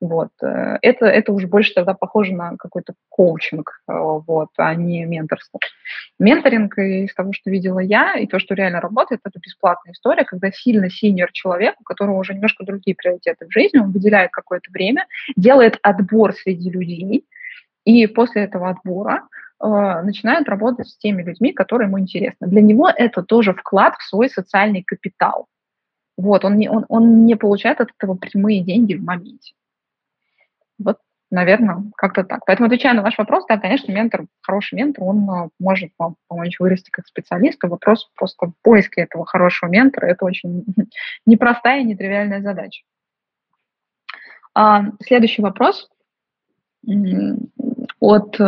[0.00, 0.30] Вот.
[0.42, 5.60] Э, это, это уже больше тогда похоже на какой-то коучинг, э, вот, а не менторство.
[6.18, 10.50] Менторинг из того, что видела я, и то, что реально работает, это бесплатная история, когда
[10.50, 15.06] сильно синьор человек, у которого уже немножко другие приоритеты в жизни, он выделяет какое-то время,
[15.36, 17.26] делает отбор среди людей,
[17.84, 19.22] и после этого отбора
[19.58, 22.46] начинает работать с теми людьми, которые ему интересны.
[22.46, 25.46] Для него это тоже вклад в свой социальный капитал.
[26.16, 29.54] Вот, он не, он, он не получает от этого прямые деньги в моменте.
[30.78, 30.98] Вот,
[31.30, 32.44] наверное, как-то так.
[32.46, 36.58] Поэтому, отвечая на ваш вопрос, да, конечно, ментор, хороший ментор, он э, может вам помочь
[36.58, 37.68] вырасти как специалиста.
[37.68, 40.64] Вопрос просто в поиске этого хорошего ментора– это очень
[41.26, 42.82] непростая и нетривиальная задача.
[44.54, 45.90] А, следующий вопрос
[48.00, 48.40] от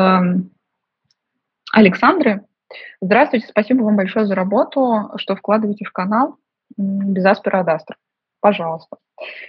[1.72, 2.44] Александры.
[3.00, 6.37] Здравствуйте, спасибо вам большое за работу, что вкладываете в канал
[6.76, 7.96] без Аспера Адастра.
[8.40, 8.98] Пожалуйста.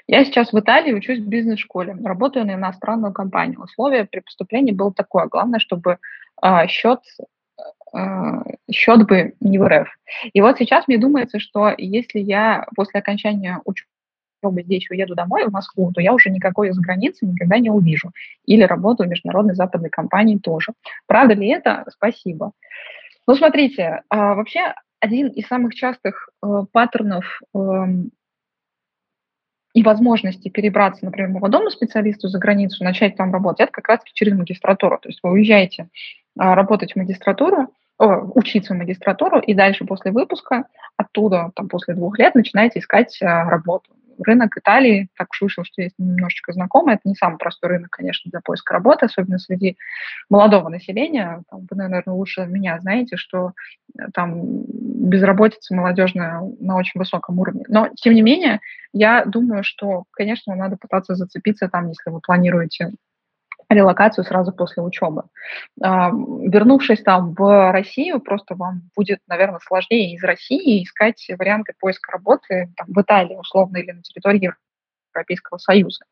[0.07, 3.61] Я сейчас в Италии учусь в бизнес-школе, работаю на иностранную компанию.
[3.61, 5.27] Условие при поступлении было такое.
[5.27, 5.99] Главное, чтобы
[6.41, 7.01] э, счет
[7.93, 7.99] э,
[8.71, 9.87] счет бы не в РФ.
[10.33, 13.61] И вот сейчас мне думается, что если я после окончания
[14.39, 17.69] учебы бы здесь уеду домой, в Москву, то я уже никакой из границы никогда не
[17.69, 18.11] увижу.
[18.45, 20.73] Или работаю в международной западной компании тоже.
[21.07, 21.85] Правда ли это?
[21.91, 22.51] Спасибо.
[23.27, 27.59] Ну, смотрите, а, вообще один из самых частых э, паттернов э,
[29.73, 34.33] и возможности перебраться, например, молодому специалисту за границу, начать там работать, это как раз через
[34.33, 34.99] магистратуру.
[35.01, 35.87] То есть вы уезжаете э,
[36.35, 40.63] работать в магистратуру, учиться в магистратуру, и дальше после выпуска
[40.95, 43.91] оттуда, там, после двух лет, начинаете искать работу
[44.23, 48.29] рынок Италии, так уж вышло, что есть немножечко знакомый, это не самый простой рынок, конечно,
[48.31, 49.77] для поиска работы, особенно среди
[50.29, 51.43] молодого населения.
[51.49, 53.53] Там, вы, наверное, лучше меня знаете, что
[53.97, 57.65] э, там безработица молодежная на очень высоком уровне.
[57.67, 58.59] Но, тем не менее,
[58.93, 62.91] я думаю, что, конечно, надо пытаться зацепиться там, если вы планируете
[63.69, 65.23] релокацию сразу после учебы.
[65.77, 72.71] Вернувшись там в Россию, просто вам будет, наверное, сложнее из России искать варианты поиска работы
[72.75, 74.51] там, в Италии, условно, или на территории
[75.13, 76.05] Европейского Союза.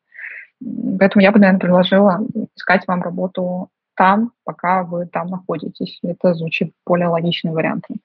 [0.98, 2.20] Поэтому я бы, наверное, предложила
[2.56, 5.98] искать вам работу там, пока вы там находитесь.
[6.02, 8.00] Это звучит более логичным вариантом.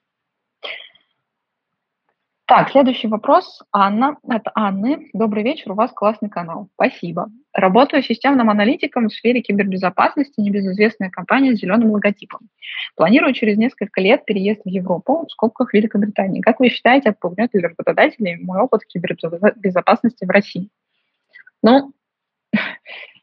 [2.46, 3.62] Так, следующий вопрос.
[3.72, 4.18] Анна.
[4.30, 5.08] Это Анны.
[5.14, 6.68] Добрый вечер, у вас классный канал.
[6.74, 7.30] Спасибо.
[7.54, 12.50] Работаю системным аналитиком в сфере кибербезопасности, небезызвестная компания с зеленым логотипом.
[12.98, 16.42] Планирую через несколько лет переезд в Европу, в скобках Великобритании.
[16.42, 20.68] Как вы считаете, отпугнет ли работодателей мой опыт кибербезопасности в России?
[21.62, 21.94] Ну,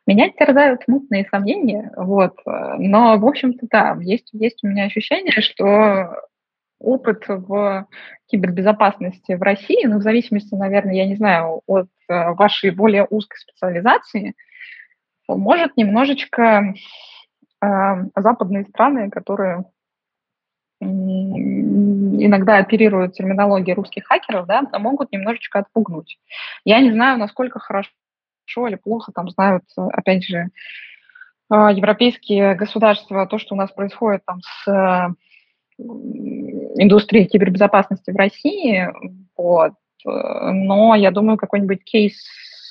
[0.07, 6.17] меня терзают смутные сомнения, вот, но, в общем-то, да, есть, есть у меня ощущение, что
[6.81, 7.87] опыт в
[8.27, 13.39] кибербезопасности в России, ну, в зависимости, наверное, я не знаю, от э, вашей более узкой
[13.39, 14.35] специализации,
[15.29, 16.75] может немножечко
[17.63, 17.67] э,
[18.17, 19.65] западные страны, которые
[20.83, 26.19] иногда оперируют терминологией русских хакеров, да, могут немножечко отпугнуть.
[26.65, 27.91] Я не знаю, насколько хорошо
[28.67, 30.49] или плохо там знают, опять же,
[31.51, 35.15] а, европейские государства, то, что у нас происходит там с
[36.77, 38.89] индустрией кибербезопасности в России,
[39.37, 39.73] вот.
[40.05, 42.15] но я думаю, какой-нибудь кейс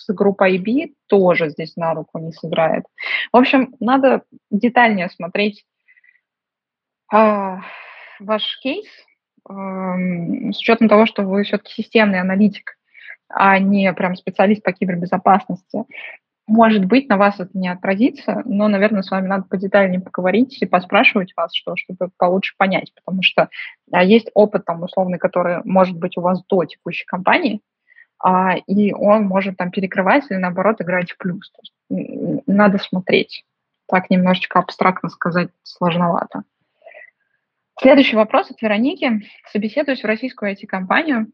[0.10, 2.86] с группой IB тоже здесь на руку не сыграет.
[3.32, 5.65] В общем, надо детальнее смотреть
[7.12, 7.62] а,
[8.19, 8.88] ваш кейс,
[9.48, 9.95] а,
[10.52, 12.76] с учетом того, что вы все-таки системный аналитик,
[13.28, 15.86] а не прям специалист по кибербезопасности.
[16.49, 20.65] Может быть, на вас это не отразится, но, наверное, с вами надо подетальнее поговорить и
[20.65, 23.49] поспрашивать вас, что, чтобы получше понять, потому что
[23.91, 27.62] а, есть опыт, там, условный, который может быть у вас до текущей компании,
[28.17, 31.51] а, и он может там перекрывать или, наоборот, играть в плюс.
[31.62, 33.45] есть, надо смотреть.
[33.88, 36.41] Так немножечко абстрактно сказать сложновато.
[37.79, 39.21] Следующий вопрос от Вероники.
[39.51, 41.27] Собеседуюсь в российскую IT-компанию.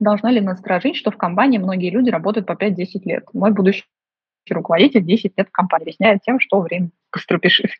[0.00, 3.24] Должна ли насторожить, что в компании многие люди работают по 5-10 лет?
[3.32, 3.84] Мой будущий
[4.50, 7.70] руководитель 10 лет в компании, объясняет тем, что время быстро пишет.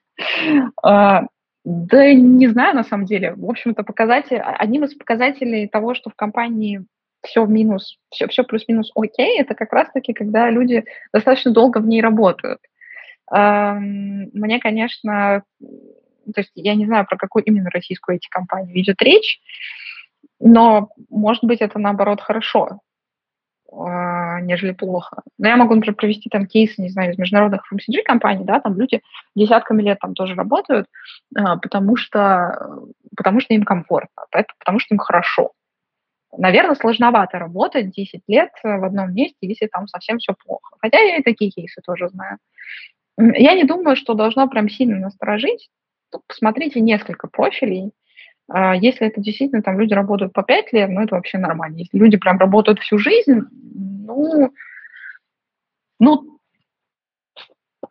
[0.82, 1.26] А,
[1.64, 3.34] да не знаю, на самом деле.
[3.34, 6.84] В общем-то, показатель, одним из показателей того, что в компании
[7.24, 11.86] все в минус, все, все плюс-минус окей, это как раз-таки, когда люди достаточно долго в
[11.86, 12.58] ней работают.
[13.30, 19.40] Мне, конечно, то есть я не знаю, про какую именно российскую эти компанию идет речь,
[20.40, 22.80] но, может быть, это, наоборот, хорошо.
[23.74, 25.22] А, нежели плохо.
[25.38, 28.78] Но я могу, например, провести там кейсы, не знаю, из международных FMCG компаний, да, там
[28.78, 29.00] люди
[29.34, 30.86] десятками лет там тоже работают,
[31.34, 32.80] а, потому что,
[33.16, 34.24] потому что им комфортно,
[34.58, 35.52] потому что им хорошо.
[36.36, 40.76] Наверное, сложновато работать 10 лет в одном месте, если там совсем все плохо.
[40.80, 42.38] Хотя я и такие кейсы тоже знаю.
[43.18, 45.68] Я не думаю, что должно прям сильно насторожить.
[46.26, 47.92] Посмотрите несколько профилей,
[48.80, 51.76] если это действительно там люди работают по 5 лет, ну это вообще нормально.
[51.78, 53.40] Если люди прям работают всю жизнь,
[54.06, 54.52] ну,
[55.98, 56.32] ну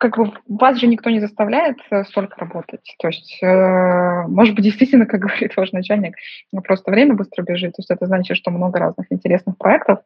[0.02, 2.96] как бы вас же никто не заставляет э, столько работать.
[2.98, 6.16] То есть, э, может быть, действительно, как говорит ваш начальник,
[6.64, 7.76] просто время быстро бежит.
[7.76, 10.00] То есть это значит, что много разных интересных проектов,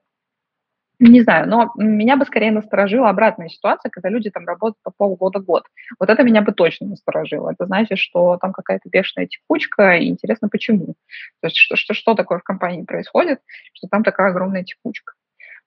[0.98, 5.64] не знаю, но меня бы скорее насторожила обратная ситуация, когда люди там работают по полгода-год.
[5.98, 7.50] Вот это меня бы точно насторожило.
[7.50, 10.94] Это значит, что там какая-то бешеная текучка, и интересно, почему.
[11.40, 13.40] То есть что, что, что такое в компании происходит,
[13.74, 15.14] что там такая огромная текучка.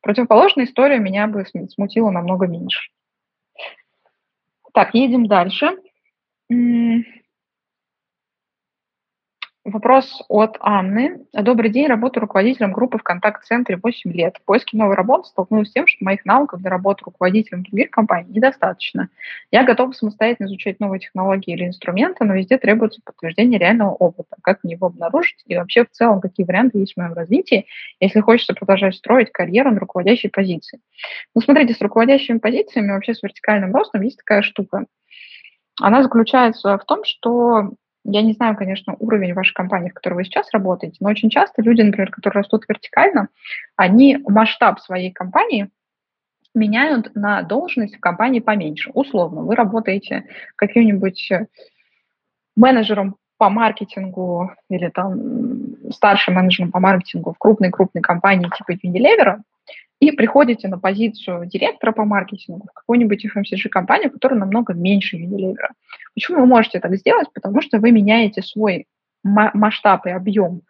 [0.02, 2.90] Противоположная история меня бы смутила намного меньше.
[4.74, 5.78] Так, едем дальше.
[9.72, 11.26] Вопрос от Анны.
[11.32, 14.38] Добрый день, работаю руководителем группы в контакт-центре 8 лет.
[14.38, 18.30] В поиске новой работы столкнулась с тем, что моих навыков для работы руководителем других компаний
[18.32, 19.10] недостаточно.
[19.52, 24.38] Я готова самостоятельно изучать новые технологии или инструменты, но везде требуется подтверждение реального опыта.
[24.42, 25.44] Как мне его обнаружить?
[25.46, 27.68] И вообще в целом, какие варианты есть в моем развитии,
[28.00, 30.80] если хочется продолжать строить карьеру на руководящей позиции?
[31.36, 34.86] Ну, смотрите, с руководящими позициями, вообще с вертикальным ростом есть такая штука.
[35.80, 37.74] Она заключается в том, что
[38.12, 41.62] я не знаю, конечно, уровень вашей компании, в которой вы сейчас работаете, но очень часто
[41.62, 43.30] люди, например, которые растут вертикально,
[43.76, 45.70] они масштаб своей компании
[46.56, 48.90] меняют на должность в компании поменьше.
[48.94, 51.32] Условно, вы работаете каким-нибудь
[52.56, 59.38] менеджером по маркетингу или там старшим менеджером по маркетингу в крупной-крупной компании типа Unilever,
[60.00, 65.70] и приходите на позицию директора по маркетингу в какую-нибудь FMCG-компанию, которая намного меньше Unilever.
[66.14, 67.28] Почему вы можете так сделать?
[67.34, 68.88] Потому что вы меняете свой
[69.24, 70.62] масштаб и объем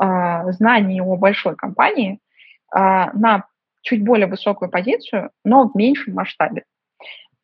[0.00, 2.20] э, знаний о большой компании
[2.74, 3.44] э, на
[3.82, 6.64] чуть более высокую позицию, но в меньшем масштабе.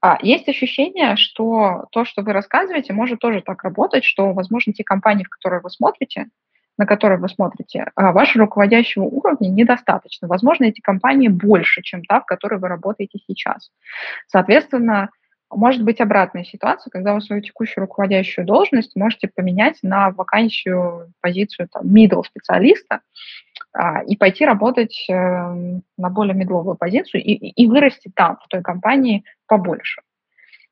[0.00, 4.84] А, есть ощущение, что то, что вы рассказываете, может тоже так работать, что, возможно, те
[4.84, 6.26] компании, в которые вы смотрите,
[6.78, 10.28] на которые вы смотрите, а, вашего руководящего уровня недостаточно.
[10.28, 13.70] Возможно, эти компании больше, чем та, в которой вы работаете сейчас.
[14.26, 15.10] Соответственно,
[15.50, 21.68] может быть обратная ситуация, когда вы свою текущую руководящую должность можете поменять на вакансию, позицию
[21.72, 23.00] там, middle специалиста
[23.72, 28.62] а, и пойти работать э, на более медловую позицию и, и вырасти там, в той
[28.62, 30.02] компании, побольше.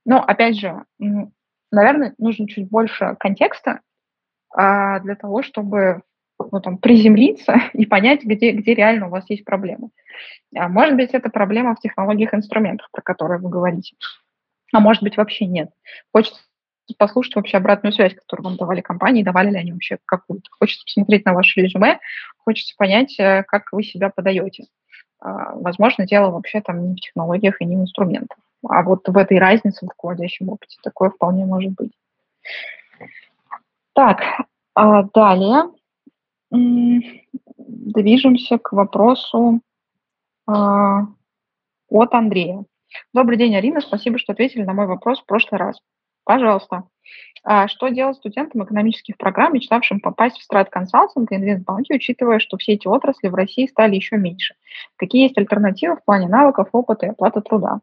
[0.04, 0.84] Но, опять же,
[1.70, 3.80] наверное, нужно чуть больше контекста,
[4.54, 6.02] а, для того, чтобы
[6.38, 9.90] ну, там, приземлиться и понять, где, где реально у вас есть проблемы.
[10.56, 13.96] А может быть, это проблема в технологиях инструментах, про которые вы говорите.
[14.72, 15.70] А может быть, вообще нет.
[16.12, 16.40] Хочется
[16.98, 20.48] послушать вообще обратную связь, которую вам давали компании, давали ли они вообще какую-то.
[20.50, 21.98] Хочется посмотреть на ваше резюме,
[22.38, 24.66] хочется понять, э, как вы себя подаете.
[25.18, 28.38] А, возможно, дело вообще там не в технологиях и не в инструментах.
[28.68, 31.92] А вот в этой разнице в руководящем опыте такое вполне может быть.
[33.94, 34.22] Так,
[34.74, 35.70] А далее
[37.56, 39.60] движемся к вопросу
[40.46, 41.02] а,
[41.88, 42.64] от Андрея.
[43.12, 43.80] Добрый день, Арина.
[43.80, 45.78] Спасибо, что ответили на мой вопрос в прошлый раз.
[46.24, 46.84] Пожалуйста.
[47.44, 52.56] А что делать студентам экономических программ, мечтавшим попасть в страт консалтинг и инвестбанки, учитывая, что
[52.56, 54.54] все эти отрасли в России стали еще меньше?
[54.96, 57.80] Какие есть альтернативы в плане навыков, опыта и оплаты труда?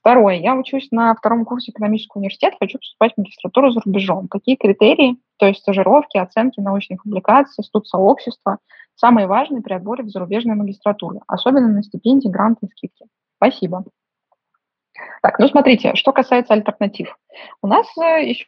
[0.00, 0.36] Второе.
[0.36, 4.28] Я учусь на втором курсе экономического университета, хочу поступать в магистратуру за рубежом.
[4.28, 8.58] Какие критерии, то есть стажировки, оценки научных публикаций, сообщества,
[8.94, 13.06] самые важные при отборе в зарубежную магистратуру, особенно на стипендии, гранты и скидки?
[13.36, 13.84] Спасибо.
[15.22, 17.16] Так, ну смотрите, что касается альтернатив.
[17.62, 18.46] У нас э, еще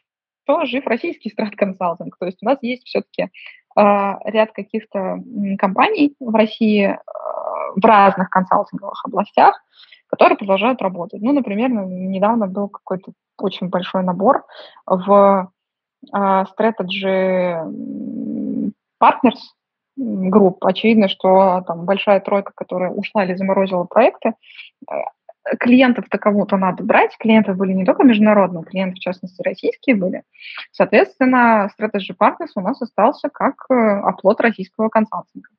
[0.63, 3.29] жив российский страт-консалтинг, то есть у нас есть все-таки э,
[3.75, 5.19] ряд каких-то
[5.59, 6.97] компаний в России э,
[7.75, 9.61] в разных консалтинговых областях,
[10.07, 11.21] которые продолжают работать.
[11.21, 14.45] Ну, например, недавно был какой-то очень большой набор
[14.85, 15.51] в
[16.13, 17.57] э, Strategy
[19.01, 19.39] Partners
[19.99, 20.57] Group.
[20.61, 24.33] Очевидно, что там большая тройка, которая ушла или заморозила проекты,
[24.89, 24.93] э,
[25.59, 27.17] клиентов таково-то надо брать.
[27.17, 30.23] Клиенты были не только международные, клиенты, в частности, российские были.
[30.71, 35.49] Соответственно, Strategy Partners у нас остался как э, оплот российского консалтинга.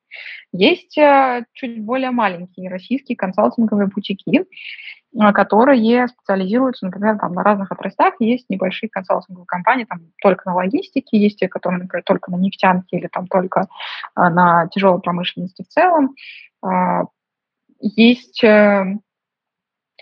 [0.52, 7.72] Есть э, чуть более маленькие российские консалтинговые бутики, э, которые специализируются, например, там, на разных
[7.72, 8.14] отраслях.
[8.20, 12.98] Есть небольшие консалтинговые компании, там, только на логистике, есть те, которые, например, только на нефтянке
[12.98, 13.66] или там только
[14.16, 16.14] на тяжелой промышленности в целом.
[16.62, 17.04] А,
[17.80, 18.42] есть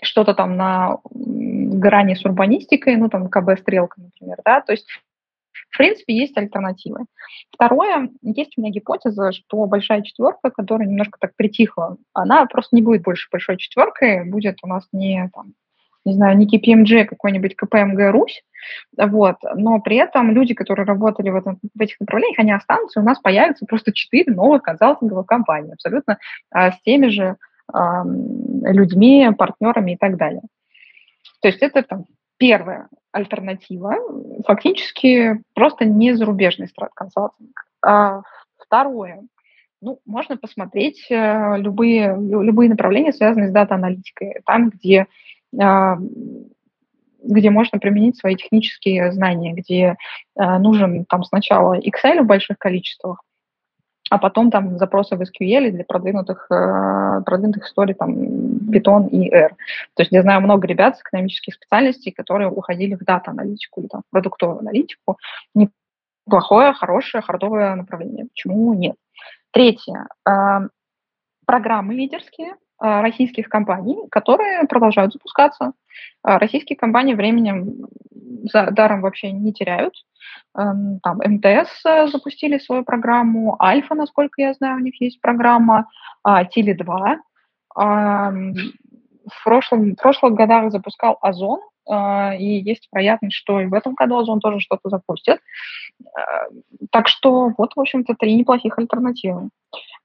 [0.03, 4.87] что-то там на грани с урбанистикой, ну, там, КБ-стрелка, например, да, то есть
[5.73, 7.05] в принципе, есть альтернативы.
[7.51, 12.81] Второе, есть у меня гипотеза, что большая четверка, которая немножко так притихла, она просто не
[12.81, 15.53] будет больше большой четверкой, будет у нас не, там,
[16.05, 18.43] не знаю, не KPMG, а какой-нибудь КПМГ Русь,
[18.97, 23.03] вот, но при этом люди, которые работали в, этом, в этих направлениях, они останутся, у
[23.03, 26.19] нас появится просто четыре новых консалтинговых компании, абсолютно
[26.51, 27.37] а, с теми же
[27.71, 30.41] людьми, партнерами и так далее.
[31.41, 32.05] То есть это там,
[32.43, 33.95] первая альтернатива,
[34.45, 37.65] фактически просто не зарубежный страт-консалтинг.
[37.81, 38.21] А
[38.57, 39.21] второе,
[39.81, 45.07] ну, можно посмотреть э, любые, любые направления, связанные с дата-аналитикой, там, где,
[45.57, 45.97] а,
[47.23, 49.95] где можно применить свои технические знания, где
[50.35, 53.21] э, нужен там сначала Excel в больших количествах,
[54.13, 58.13] а потом там запросы в SQL для продвинутых, э, продвинутых историй, там,
[58.69, 59.55] Python и R.
[59.95, 64.01] То есть я знаю много ребят с экономических специальностей, которые уходили в дата-аналитику или там,
[64.07, 65.17] в продуктовую аналитику.
[65.55, 68.25] Неплохое, хорошее, хардовое направление.
[68.25, 68.97] Почему нет?
[69.49, 70.07] Третье.
[70.29, 70.67] Э,
[71.47, 75.73] программы лидерские российских компаний, которые продолжают запускаться.
[76.23, 77.87] Российские компании временем
[78.51, 79.93] за даром вообще не теряют.
[80.57, 85.87] Эм, там МТС э, запустили свою программу, Альфа, насколько я знаю, у них есть программа,
[86.23, 87.17] а, Теле2.
[87.75, 91.59] В, прошлом, в прошлых годах запускал Озон,
[91.89, 95.39] и есть вероятность, что и в этом году Озон тоже что-то запустит.
[96.03, 96.49] Э,
[96.91, 99.49] так что вот, в общем-то, три неплохих альтернативы.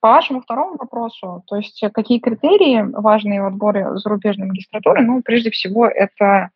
[0.00, 5.50] По вашему второму вопросу, то есть какие критерии важные в отборе зарубежной магистратуры, ну, прежде
[5.50, 6.50] всего, это,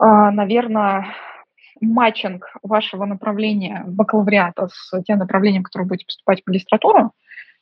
[0.00, 1.14] наверное,
[1.80, 7.12] матчинг вашего направления бакалавриата с тем направлением, которое вы будете поступать в магистратуру,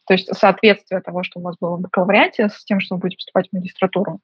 [0.06, 3.16] то есть соответствие того, что у вас было в бакалавриате, с тем, что вы будете
[3.16, 4.20] поступать в магистратуру.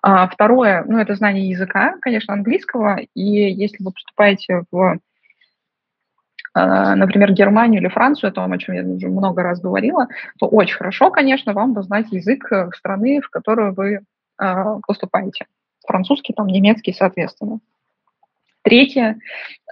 [0.00, 4.96] А второе, ну, это знание языка, конечно, английского, и если вы поступаете в, а,
[6.94, 10.76] например, Германию или Францию, о том, о чем я уже много раз говорила, то очень
[10.76, 14.00] хорошо, конечно, вам бы знать язык страны, в которую вы
[14.38, 15.46] а, поступаете.
[15.86, 17.60] Французский, там, немецкий, соответственно.
[18.62, 19.18] Третье,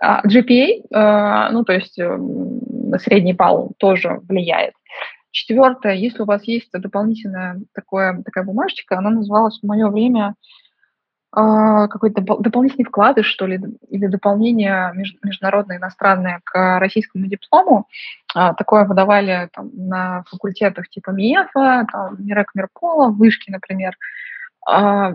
[0.00, 2.60] а, GPA, а, ну, то есть эм,
[2.98, 4.74] средний балл тоже влияет.
[5.30, 10.34] Четвертое, если у вас есть дополнительная такое, такая бумажечка, она называлась в мое время
[11.32, 17.86] а, какой-то дополнительный вклады, что ли, или дополнение международное, иностранное к российскому диплому.
[18.32, 23.96] Такое выдавали там, на факультетах типа МИЭФа, там, Мирек Мирпола, Вышки, например.
[24.66, 25.14] А,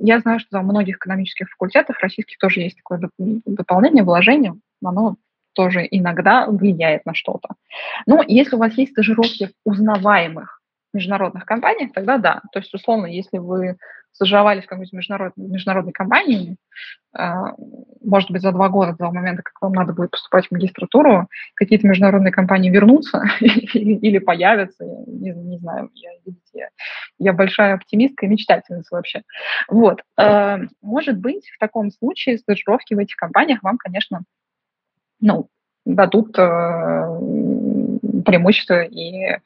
[0.00, 5.16] я знаю, что там многих экономических факультетов российских тоже есть такое дополнение, вложение, оно
[5.54, 7.48] тоже иногда влияет на что-то.
[8.06, 10.60] Но если у вас есть стажировки узнаваемых
[10.94, 12.40] международных компаниях, тогда да.
[12.52, 13.76] То есть, условно, если вы
[14.18, 16.56] стажировались в какой-нибудь международной, международной компании,
[17.16, 17.32] э,
[18.04, 21.86] может быть, за два года до момента, как вам надо будет поступать в магистратуру, какие-то
[21.86, 26.70] международные компании вернутся или появятся, не, не знаю, я, видите,
[27.18, 29.22] я большая оптимистка и мечтательница вообще.
[29.68, 30.02] Вот.
[30.18, 34.22] Э, может быть, в таком случае стажировки в этих компаниях вам, конечно,
[35.20, 35.48] ну,
[35.84, 36.32] дадут
[38.24, 39.38] преимущества и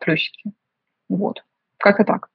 [0.00, 0.52] плюсики.
[1.08, 1.44] Вот,
[1.78, 2.28] как-то так.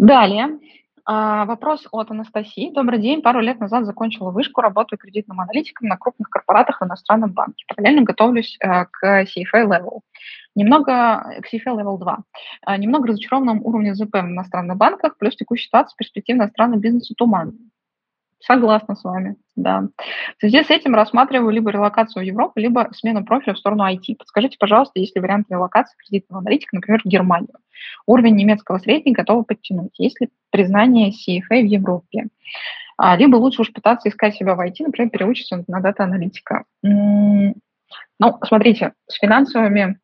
[0.00, 0.58] Далее,
[1.04, 2.72] а, вопрос от Анастасии.
[2.72, 3.20] Добрый день.
[3.20, 7.66] Пару лет назад закончила вышку, работаю кредитным аналитиком на крупных корпоратах в иностранном банке.
[7.68, 10.00] Параллельно готовлюсь э, к CFA Level.
[10.54, 12.18] Немного к CFA Level 2.
[12.62, 17.58] А, немного разочарованном уровне ЗП в иностранных банках, плюс текущая ситуация перспектив иностранного бизнеса туманная.
[18.42, 19.88] Согласна с вами, да.
[20.38, 24.16] В связи с этим рассматриваю либо релокацию в Европу, либо смену профиля в сторону IT.
[24.18, 27.54] Подскажите, пожалуйста, есть ли вариант релокации кредитного аналитика, например, в Германию?
[28.06, 29.98] Уровень немецкого среднего готовы подтянуть.
[29.98, 32.28] Есть ли признание CFA в Европе?
[32.96, 36.64] А, либо лучше уж пытаться искать себя в IT, например, переучиться на дата-аналитика.
[36.82, 37.54] Ну,
[38.44, 39.98] смотрите, с финансовыми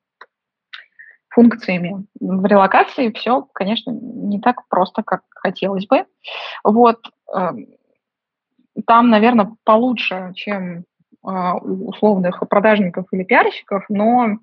[1.28, 6.06] функциями в релокации все, конечно, не так просто, как хотелось бы.
[6.64, 7.66] Вот, эм,
[8.86, 10.84] там, наверное, получше, чем
[11.22, 14.38] а, у условных продажников или пиарщиков, но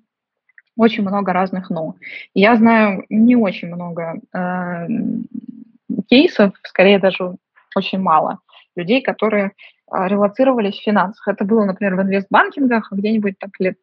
[0.76, 1.94] очень много разных «но».
[2.34, 4.86] Я знаю не очень много э,
[6.08, 7.36] кейсов, скорее даже
[7.76, 8.40] очень мало
[8.76, 9.50] людей, которые э,
[10.08, 11.28] релацировались в финансах.
[11.28, 13.78] Это было, например, в инвестбанкингах где-нибудь так лет,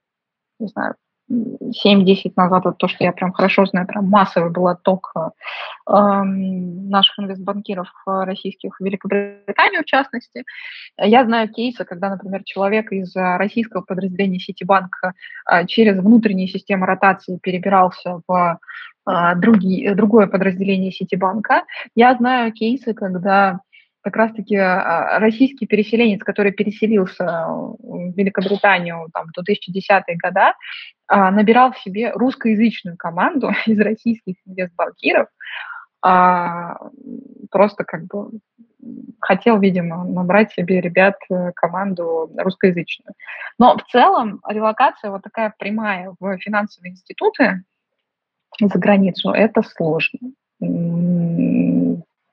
[0.59, 0.95] не знаю,
[1.31, 7.19] 7-10 назад, это то, что я прям хорошо знаю, прям массовый был отток э, наших
[7.19, 10.43] инвестбанкиров э, российских в Великобританию, в частности.
[10.97, 14.95] Я знаю кейсы, когда, например, человек из э, российского подразделения Ситибанк
[15.49, 18.59] э, через внутреннюю систему ротации перебирался в
[19.07, 21.63] э, другие, другое подразделение Ситибанка.
[21.95, 23.61] Я знаю кейсы, когда
[24.01, 30.53] как раз-таки а, российский переселенец, который переселился в Великобританию там, в 2010-е годы,
[31.07, 35.27] а, набирал в себе русскоязычную команду из российских инвестбанкиров,
[36.01, 36.77] а,
[37.51, 38.31] просто как бы
[39.19, 43.13] хотел, видимо, набрать себе ребят э, команду русскоязычную.
[43.59, 47.63] Но в целом релокация вот такая прямая в финансовые институты
[48.59, 50.31] за границу, это сложно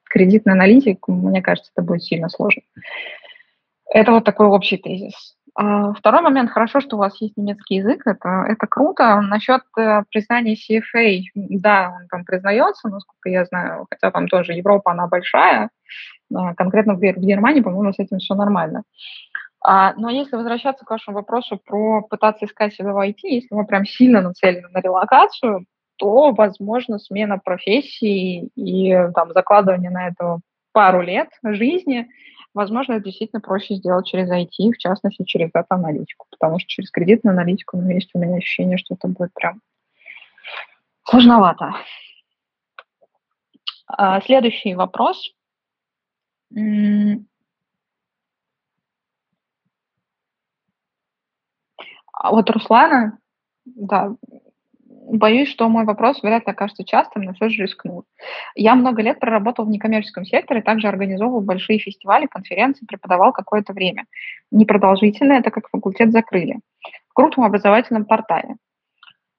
[0.09, 2.62] кредитный аналитик, мне кажется, это будет сильно сложно.
[3.90, 5.34] Это вот такой общий тезис.
[5.54, 9.20] А второй момент, хорошо, что у вас есть немецкий язык, это, это круто.
[9.20, 14.92] Насчет э, признания CFA, да, он там признается, насколько я знаю, хотя там тоже Европа,
[14.92, 15.70] она большая,
[16.32, 18.84] а, конкретно в, Германии, по-моему, с этим все нормально.
[19.61, 23.66] А, но если возвращаться к вашему вопросу про пытаться искать себя в IT, если мы
[23.66, 25.64] прям сильно нацелены на релокацию,
[25.99, 30.38] то, возможно, смена профессии и там, закладывание на это
[30.72, 32.09] пару лет жизни,
[32.55, 37.34] возможно, это действительно проще сделать через IT, в частности, через дата-аналитику, потому что через кредитную
[37.34, 39.61] аналитику ну, есть у меня ощущение, что это будет прям
[41.05, 41.74] сложновато.
[43.88, 45.32] А, следующий вопрос.
[52.12, 53.18] А вот Руслана,
[53.64, 54.14] да,
[55.11, 58.04] Боюсь, что мой вопрос вряд ли окажется частым, но все же рискну.
[58.54, 64.04] Я много лет проработал в некоммерческом секторе, также организовывал большие фестивали, конференции, преподавал какое-то время.
[64.50, 66.59] Непродолжительно, это как факультет закрыли.
[67.09, 68.56] В крупном образовательном портале.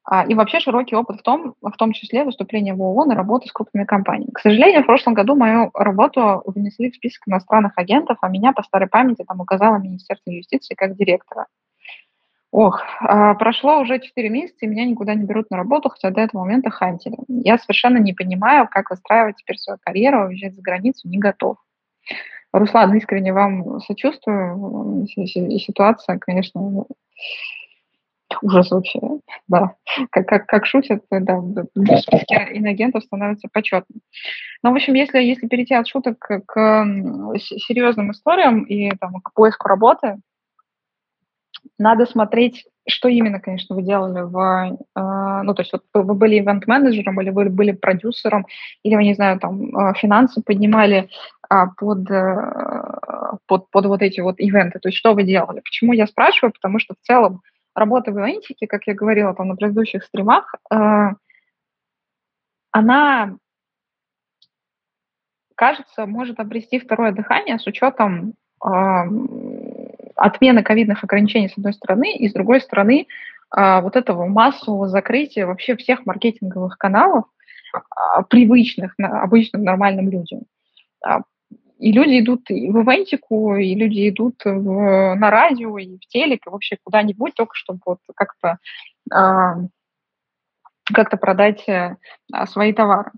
[0.04, 3.48] А, и вообще широкий опыт в том, в том числе выступления в ООН и работы
[3.48, 4.32] с крупными компаниями.
[4.34, 8.64] К сожалению, в прошлом году мою работу внесли в список иностранных агентов, а меня по
[8.64, 11.46] старой памяти там указало Министерство юстиции как директора.
[12.52, 16.22] Ох, а, прошло уже 4 месяца, и меня никуда не берут на работу, хотя до
[16.22, 17.18] этого момента хантили.
[17.28, 21.58] Я совершенно не понимаю, как выстраивать теперь свою карьеру, уезжать за границу не готов.
[22.52, 25.06] Руслан, искренне вам сочувствую.
[25.06, 26.86] И ситуация, конечно,
[28.42, 29.00] ужас вообще.
[29.48, 29.76] Да,
[30.10, 34.02] как, как, как шутят, да, в списке иногентов становится почетным.
[34.64, 36.86] Но, в общем, если, если перейти от шуток к
[37.38, 40.18] серьезным историям и там, к поиску работы,
[41.78, 44.78] надо смотреть, что именно, конечно, вы делали в...
[44.96, 48.46] Э, ну, то есть вот вы были ивент-менеджером или вы были продюсером,
[48.84, 51.10] или, вы, не знаю, там, э, финансы поднимали
[51.50, 54.80] э, под, э, под, под вот эти вот ивенты.
[54.80, 55.62] То есть что вы делали?
[55.62, 56.52] Почему я спрашиваю?
[56.52, 57.42] Потому что в целом
[57.76, 61.10] работа в ивентике, как я говорила там на предыдущих стримах, э,
[62.72, 63.36] она,
[65.56, 68.34] кажется, может обрести второе дыхание с учетом
[70.20, 73.08] отмена ковидных ограничений с одной стороны, и с другой стороны
[73.52, 77.26] а, вот этого массового закрытия вообще всех маркетинговых каналов,
[77.74, 80.42] а, привычных обычным нормальным людям.
[81.06, 81.22] А,
[81.80, 86.46] и люди идут и в ивентику, и люди идут в, на радио, и в телек,
[86.46, 88.58] и вообще куда-нибудь, только чтобы вот как-то
[90.94, 91.96] как-то продать э,
[92.48, 93.12] свои товары.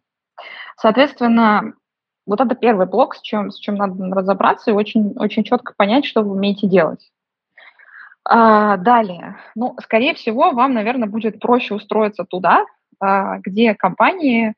[0.78, 1.74] Соответственно,
[2.26, 6.06] вот это первый блок, с чем, с чем надо разобраться и очень, очень четко понять,
[6.06, 7.12] что вы умеете делать.
[8.24, 9.38] А, далее.
[9.56, 12.66] Ну, скорее всего, вам, наверное, будет проще устроиться туда,
[13.00, 14.54] а, где компании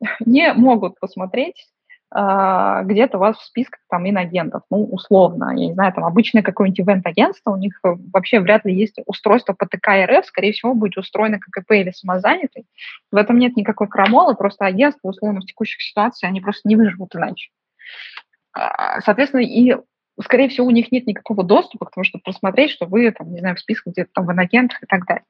[0.20, 1.66] не могут посмотреть
[2.12, 6.80] где-то у вас в списках там инагентов, ну, условно, я не знаю, там обычное какое-нибудь
[6.80, 10.96] ивент-агентство, у них э, вообще вряд ли есть устройство по ТК РФ, скорее всего, будет
[10.98, 12.64] устроено как ИП или самозанятый.
[13.10, 17.14] В этом нет никакой крамолы, просто агентство, условно, в текущих ситуациях, они просто не выживут
[17.16, 17.50] иначе.
[18.52, 19.76] А, соответственно, и
[20.22, 23.40] скорее всего, у них нет никакого доступа к тому, чтобы посмотреть, что вы, там, не
[23.40, 25.24] знаю, в списках где-то там в инагентах и так далее.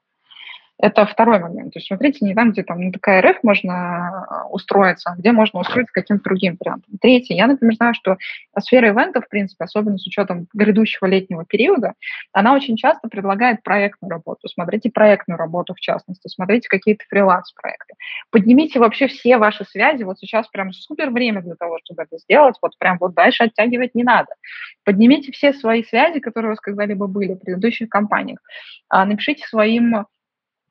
[0.79, 1.72] Это второй момент.
[1.72, 5.33] То есть, смотрите, не там, где там на такая РФ можно а, устроиться, а где
[5.33, 6.99] можно устроиться каким-то другим вариантом.
[7.01, 7.35] Третье.
[7.35, 8.18] Я, например, знаю, что
[8.59, 11.95] сфера ивентов, в принципе, особенно с учетом грядущего летнего периода,
[12.33, 14.49] она очень часто предлагает проектную работу.
[14.49, 16.29] Смотрите проектную работу, в частности.
[16.29, 17.95] Смотрите какие-то фриланс-проекты.
[18.31, 20.03] Поднимите вообще все ваши связи.
[20.03, 22.57] Вот сейчас прям супер время для того, чтобы это сделать.
[22.61, 24.29] Вот прям вот дальше оттягивать не надо.
[24.85, 28.41] Поднимите все свои связи, которые у вас когда-либо были в предыдущих компаниях.
[28.91, 30.05] А, напишите своим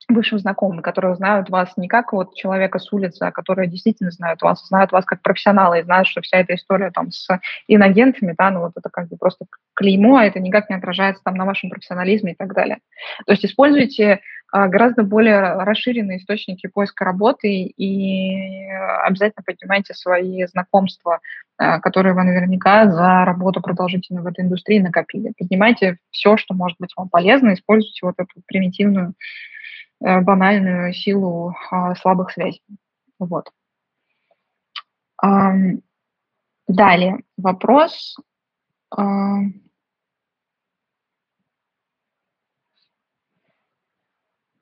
[0.08, 4.41] бывшим знакомым, которые знают вас не как вот человека с улицы, а которые действительно знают
[4.41, 7.28] вас, знают вас как профессионала и знают, что вся эта история там с
[7.68, 11.36] инагентами, да, ну вот это как бы просто клеймо, а это никак не отражается там
[11.36, 12.80] на вашем профессионализме и так далее.
[13.26, 18.70] То есть используйте а, гораздо более расширенные источники поиска работы и
[19.03, 21.20] обязательно поднимайте свои знакомства,
[21.58, 25.34] а, которые вы наверняка за работу продолжительную в этой индустрии накопили.
[25.38, 29.14] Поднимайте все, что может быть вам полезно, используйте вот эту примитивную
[29.99, 32.61] банальную силу а, слабых связей.
[33.19, 33.49] Вот.
[36.67, 38.17] Далее вопрос.
[38.95, 39.37] А,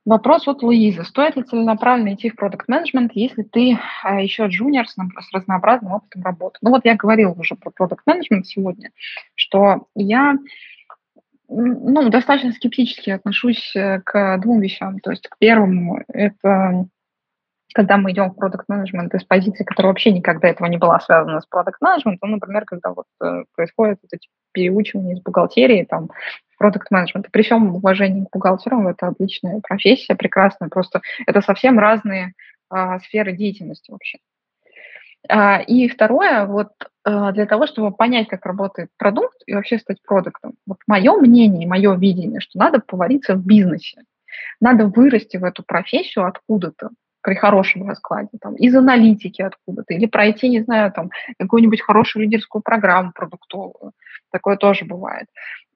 [0.05, 1.05] вопрос от Луизы.
[1.05, 5.93] Стоит ли целенаправленно идти в продукт менеджмент, если ты а, еще джуниор с, с разнообразным
[5.93, 6.57] опытом работы?
[6.61, 8.91] Ну вот я говорила уже про продукт менеджмент сегодня,
[9.35, 10.35] что я
[11.49, 14.99] ну, достаточно скептически отношусь э, к двум вещам.
[14.99, 16.85] То есть к первому– это
[17.73, 21.41] когда мы идем в продукт менеджмент из позиции, которая вообще никогда этого не была связана
[21.41, 26.09] с продукт менеджментом, например, когда вот э, происходит вот эти переучивания из бухгалтерии там,
[26.53, 27.31] в продукт менеджмент.
[27.31, 32.33] При всем уважении к бухгалтерам, это отличная профессия, прекрасная, просто это совсем разные
[32.69, 34.19] а, сферы деятельности вообще.
[35.29, 36.69] А, и второе, вот
[37.03, 41.67] а, для того, чтобы понять, как работает продукт и вообще стать продуктом, вот мое мнение,
[41.67, 44.03] мое видение, что надо повариться в бизнесе,
[44.59, 46.89] надо вырасти в эту профессию откуда-то,
[47.23, 51.09] при хорошем раскладе, там, из аналитики откуда-то, или пройти, не знаю, там,
[51.39, 53.93] какую-нибудь хорошую лидерскую программу продуктовую,
[54.29, 55.27] такое тоже бывает,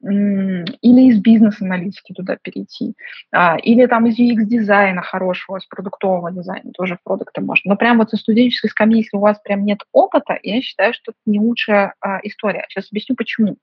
[0.01, 2.93] или из бизнес-аналитики туда перейти,
[3.31, 7.71] а, или там из UX-дизайна хорошего, из продуктового дизайна, тоже в продукты можно.
[7.71, 11.11] Но прям вот со студенческой скамьи, если у вас прям нет опыта, я считаю, что
[11.11, 12.65] это не лучшая а, история.
[12.69, 13.57] Сейчас объясню, почему.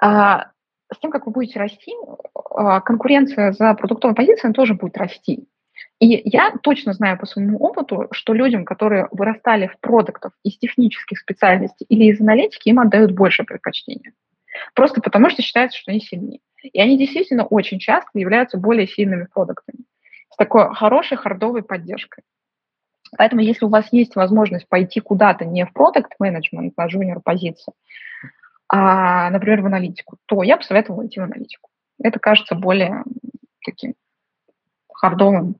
[0.00, 0.52] А,
[0.92, 1.92] с тем, как вы будете расти,
[2.84, 5.46] конкуренция за продуктовой позицией тоже будет расти.
[6.00, 11.18] И я точно знаю по своему опыту, что людям, которые вырастали в продуктов из технических
[11.18, 14.12] специальностей или из аналитики, им отдают больше предпочтения.
[14.74, 16.40] Просто потому, что считается, что они сильнее.
[16.62, 19.80] И они действительно очень часто являются более сильными продуктами
[20.30, 22.22] с такой хорошей хардовой поддержкой.
[23.16, 27.74] Поэтому если у вас есть возможность пойти куда-то не в продукт менеджмент на junior позицию,
[28.68, 31.70] а, например, в аналитику, то я бы советовала идти в аналитику.
[32.00, 33.02] Это кажется более
[33.64, 33.94] таким
[34.92, 35.56] хардовым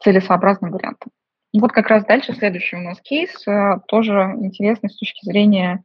[0.00, 1.10] целесообразным вариантом.
[1.52, 5.84] Вот как раз дальше следующий у нас кейс, а, тоже интересный с точки зрения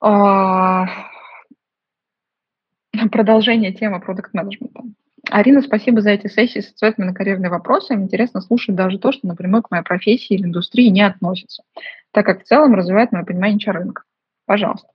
[0.00, 0.86] а,
[3.10, 4.82] продолжения темы продукт-менеджмента.
[5.30, 7.94] Арина, спасибо за эти сессии с ответами на карьерные вопросы.
[7.94, 11.64] Интересно слушать даже то, что напрямую к моей профессии или индустрии не относится,
[12.12, 14.04] так как в целом развивает мое понимание рынка.
[14.46, 14.88] Пожалуйста.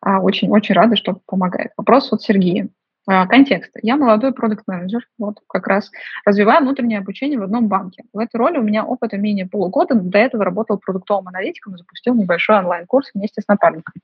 [0.00, 1.72] Очень-очень рада, что помогает.
[1.76, 2.68] Вопрос от Сергея.
[3.10, 3.72] А, контекст.
[3.80, 5.90] Я молодой продукт-менеджер, вот как раз
[6.26, 8.04] развиваю внутреннее обучение в одном банке.
[8.12, 12.14] В этой роли у меня опыта менее полугода, до этого работал продуктовым аналитиком и запустил
[12.14, 13.94] небольшой онлайн-курс вместе с напарником.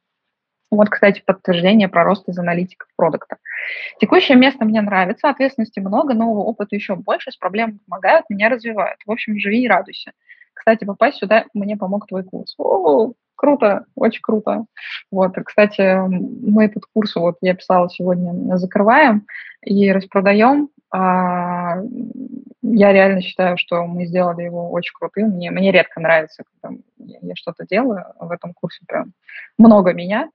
[0.70, 3.36] Вот, кстати, подтверждение про рост из аналитиков продукта.
[4.00, 9.00] Текущее место мне нравится, ответственности много, нового опыта еще больше, с проблемами помогают, меня развивают.
[9.04, 10.12] В общем, живи и радуйся.
[10.54, 12.54] Кстати, попасть сюда мне помог твой курс.
[12.56, 13.12] О,
[13.44, 14.64] круто, очень круто.
[15.10, 19.26] Вот, и, кстати, мы этот курс, вот я писала сегодня, закрываем
[19.62, 20.70] и распродаем.
[20.90, 21.76] А,
[22.62, 25.32] я реально считаю, что мы сделали его очень крутым.
[25.32, 28.06] Мне, мне редко нравится, когда я, я что-то делаю.
[28.18, 29.12] В этом курсе прям
[29.58, 30.30] много меня.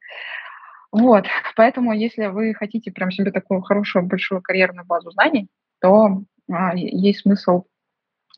[0.91, 5.47] Вот, поэтому если вы хотите прям себе такую хорошую большую карьерную базу знаний,
[5.81, 7.63] то а, есть смысл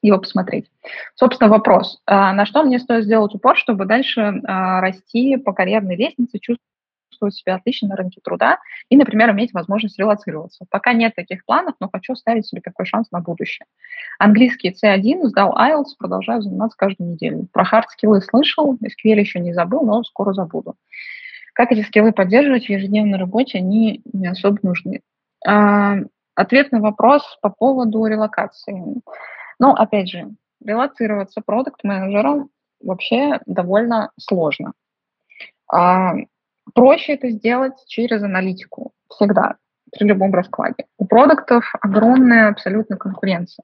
[0.01, 0.69] его посмотреть.
[1.15, 5.95] Собственно, вопрос, а, на что мне стоит сделать упор, чтобы дальше а, расти по карьерной
[5.95, 8.57] лестнице, чувствовать себя отлично на рынке труда
[8.89, 10.65] и, например, иметь возможность релацироваться.
[10.69, 13.65] Пока нет таких планов, но хочу ставить себе такой шанс на будущее.
[14.17, 17.47] Английский C1, сдал IELTS, продолжаю заниматься каждую неделю.
[17.51, 20.75] Про хард-скиллы слышал, SQL еще не забыл, но скоро забуду.
[21.53, 25.01] Как эти скиллы поддерживать в ежедневной работе, они не особо нужны.
[25.45, 25.97] А,
[26.35, 29.01] ответ на вопрос по поводу релокации.
[29.61, 30.27] Ну, опять же,
[30.65, 32.49] релацироваться продукт-менеджером
[32.81, 34.73] вообще довольно сложно.
[35.71, 36.13] А,
[36.73, 39.57] проще это сделать через аналитику всегда,
[39.91, 40.87] при любом раскладе.
[40.97, 43.63] У продуктов огромная абсолютно конкуренция.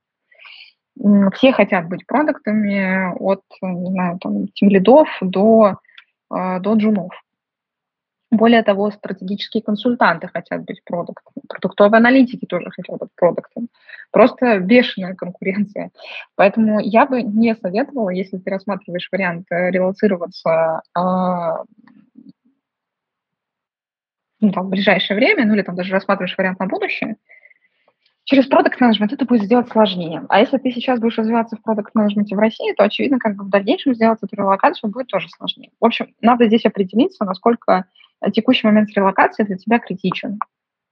[1.33, 5.79] Все хотят быть продуктами от, не знаю, там, тем лидов до,
[6.29, 7.11] а, до джунов.
[8.29, 13.67] Более того, стратегические консультанты хотят быть продуктами, продуктовые аналитики тоже хотят быть продуктами.
[14.11, 15.91] Просто бешеная конкуренция.
[16.35, 21.63] Поэтому я бы не советовала, если ты рассматриваешь вариант э, релацироваться а,
[24.41, 27.15] ну, там, в ближайшее время, ну или там даже рассматриваешь вариант на будущее,
[28.25, 30.23] через продукт менеджмент это будет сделать сложнее.
[30.29, 33.45] А если ты сейчас будешь развиваться в продукт менеджменте в России, то, очевидно, как бы
[33.45, 35.71] в дальнейшем сделать эту релокацию будет тоже сложнее.
[35.79, 37.85] В общем, надо здесь определиться, насколько
[38.33, 40.39] текущий момент релокации для тебя критичен.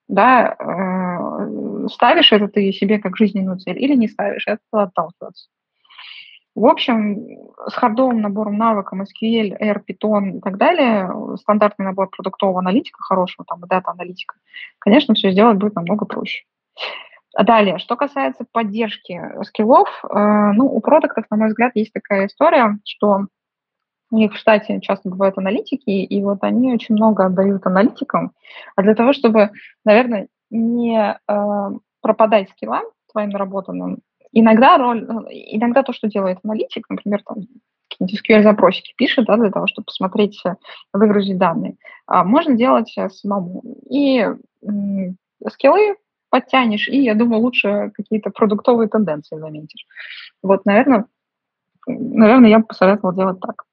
[0.08, 5.48] Да, э, ставишь это ты себе как жизненную цель или не ставишь, это отталкиваться.
[6.54, 7.18] В общем,
[7.68, 13.46] с хардовым набором навыков SQL, R, Python и так далее, стандартный набор продуктового аналитика хорошего,
[13.46, 14.36] там, дата-аналитика,
[14.80, 16.46] конечно, все сделать будет намного проще.
[17.38, 22.78] Далее, что касается поддержки скиллов, э, ну, у продуктов, на мой взгляд, есть такая история,
[22.86, 23.26] что
[24.12, 28.32] у них в штате часто бывают аналитики, и вот они очень много отдают аналитикам.
[28.76, 29.52] А для того, чтобы,
[29.84, 31.70] наверное, не э,
[32.02, 34.00] пропадать скиллам твоим наработанным,
[34.32, 37.38] иногда роль, ну, иногда то, что делает аналитик, например, там
[38.02, 40.56] SQL-запросики пишет, да, для того, чтобы посмотреть, э,
[40.94, 41.76] выгрузить данные,
[42.06, 43.64] а можно делать э, самому.
[43.90, 44.20] И
[44.64, 45.18] м,
[45.50, 45.96] скиллы
[46.30, 49.86] подтянешь, и, я думаю, лучше какие-то продуктовые тенденции заметишь.
[50.44, 51.06] Вот, наверное,
[51.88, 53.64] наверное, я бы посоветовала делать так.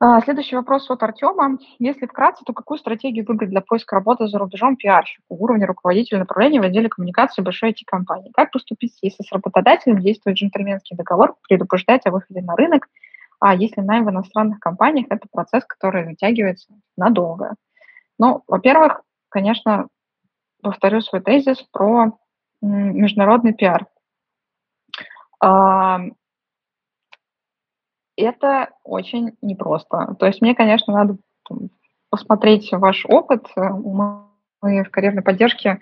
[0.00, 1.58] А, следующий вопрос от Артема.
[1.78, 6.60] Если вкратце, то какую стратегию выбрать для поиска работы за рубежом пиарщику уровня руководителя направления
[6.60, 8.32] в отделе коммуникации большой IT-компании?
[8.34, 12.88] Как поступить, если с работодателем действует джентльменский договор, предупреждать о выходе на рынок,
[13.38, 17.54] а если найм в иностранных компаниях– это процесс, который затягивается надолго?
[18.18, 19.88] Ну, во-первых, конечно,
[20.62, 22.18] повторю свой тезис про
[22.60, 23.86] международный пиар.
[28.16, 30.16] Это очень непросто.
[30.18, 31.16] То есть мне, конечно, надо
[32.10, 33.46] посмотреть ваш опыт.
[33.56, 34.24] Мы
[34.62, 35.76] в карьерной поддержке э,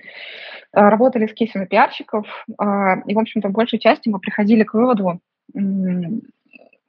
[0.73, 2.27] работали с кейсами пиарщиков,
[2.59, 5.21] а, и, в общем-то, в большей части мы приходили к выводу,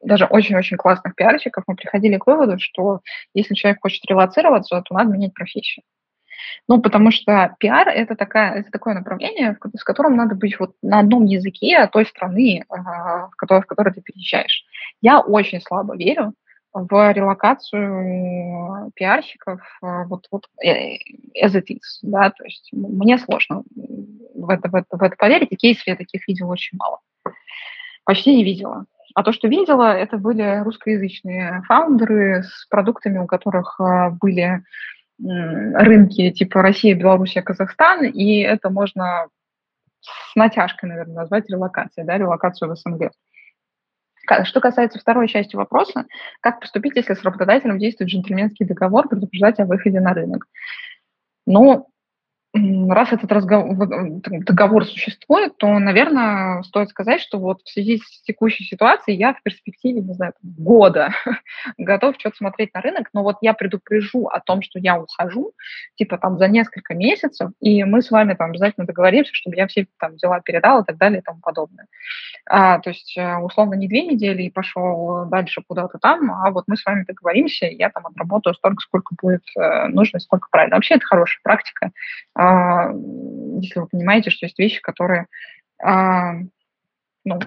[0.01, 3.01] даже очень-очень классных пиарщиков, мы приходили к выводу, что
[3.33, 5.83] если человек хочет релацироваться, то надо менять профессию.
[6.67, 10.99] Ну, потому что пиар это, такая, это такое направление, с которым надо быть вот на
[10.99, 14.63] одном языке той страны, в которой, в которой ты переезжаешь.
[15.01, 16.33] Я очень слабо верю
[16.73, 20.95] в релокацию пиарщиков вот, вот э,
[21.39, 23.63] as it is, да, то есть мне сложно
[24.33, 26.99] в это, в это, в это поверить, и кейсов я таких видела очень мало.
[28.05, 28.85] Почти не видела.
[29.15, 33.79] А то, что видела, это были русскоязычные фаундеры с продуктами, у которых
[34.19, 34.63] были
[35.19, 39.27] рынки типа Россия, Белоруссия, Казахстан, и это можно
[40.01, 43.11] с натяжкой, наверное, назвать релокацией, да, релокацию в СНГ.
[44.43, 46.05] Что касается второй части вопроса,
[46.39, 50.47] как поступить, если с работодателем действует джентльменский договор, предупреждать о выходе на рынок?
[51.45, 51.89] Ну,
[52.53, 53.75] раз этот разговор,
[54.45, 59.41] договор существует, то, наверное, стоит сказать, что вот в связи с текущей ситуацией я в
[59.41, 61.09] перспективе, не знаю, года
[61.79, 65.53] готов что-то смотреть на рынок, но вот я предупрежу о том, что я ухожу,
[65.95, 69.87] типа там за несколько месяцев, и мы с вами там обязательно договоримся, чтобы я все
[69.99, 71.87] там дела передал и так далее и тому подобное.
[72.45, 76.65] А, то есть, э, условно, не две недели и пошел дальше куда-то там, а вот
[76.67, 80.75] мы с вами договоримся, я там отработаю столько, сколько будет э, нужно, сколько правильно.
[80.75, 81.91] Вообще это хорошая практика
[83.61, 85.27] если вы понимаете, что есть вещи, которые,
[85.81, 86.33] а,
[87.23, 87.39] ну,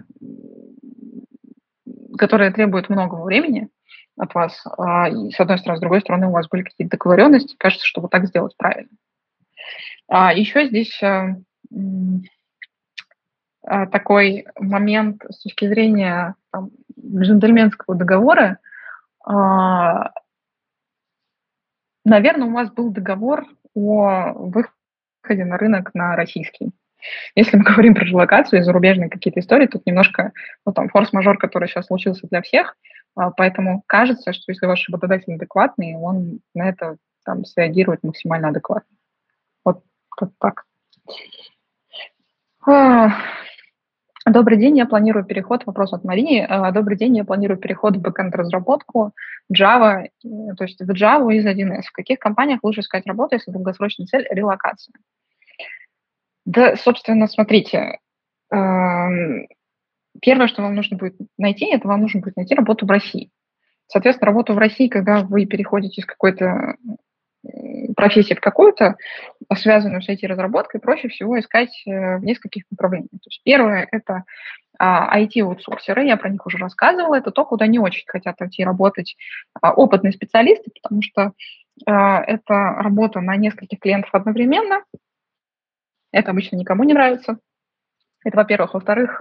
[2.19, 3.69] которые требуют много времени
[4.17, 7.57] от вас, а, и с одной стороны, с другой стороны, у вас были какие-то договоренности,
[7.59, 8.91] кажется, что вот так сделать правильно.
[10.09, 11.01] Еще здесь
[13.91, 18.61] такой момент с точки зрения там, джентльменского договора,
[22.05, 24.76] наверное, у вас был договор о выходе
[25.35, 26.73] на рынок на российский.
[27.35, 30.33] Если мы говорим про релокацию и зарубежные какие-то истории, тут немножко,
[30.65, 32.77] ну, там, форс-мажор, который сейчас случился для всех,
[33.15, 38.95] а, поэтому кажется, что если ваш работодатель адекватный, он на это там среагирует максимально адекватно.
[39.65, 40.65] Вот как так.
[42.67, 43.11] А,
[44.27, 46.45] добрый день, я планирую переход, вопрос от Марии.
[46.47, 49.13] А, добрый день, я планирую переход в бэкэнд-разработку
[49.53, 51.83] Java, то есть в Java из 1С.
[51.83, 54.93] В каких компаниях лучше искать работу, если долгосрочная цель– релокация?
[56.47, 57.99] Да, собственно, смотрите,
[58.49, 63.31] первое, что вам нужно будет найти, это вам нужно будет найти работу в России.
[63.89, 66.77] Соответственно, работу в России, когда вы переходите из какой-то
[67.97, 68.97] профессии в какую-то,
[69.55, 73.11] связанную с IT-разработкой, проще всего искать э, в нескольких направлениях.
[73.11, 74.25] То есть первое– это
[74.81, 79.17] IT-аутсорсеры, я про них уже рассказывала, это то, куда не очень хотят идти работать
[79.63, 81.33] а, опытные специалисты, потому что
[81.87, 84.83] а, это работа на нескольких клиентов одновременно,
[86.17, 87.39] это обычно никому не нравится.
[88.25, 88.75] Это, во-первых.
[88.75, 89.21] Во-вторых,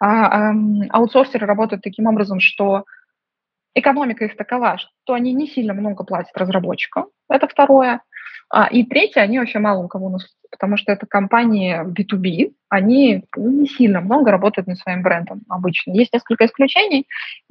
[0.00, 0.52] а,
[0.90, 2.84] аутсорсеры работают таким образом, что
[3.74, 7.06] экономика их такова, что они не сильно много платят разработчикам.
[7.28, 8.00] Это второе.
[8.52, 13.24] А, и третье, они вообще мало у кого носят, потому что это компании B2B, они
[13.36, 15.92] не сильно много работают над своим брендом обычно.
[15.92, 17.06] Есть несколько исключений.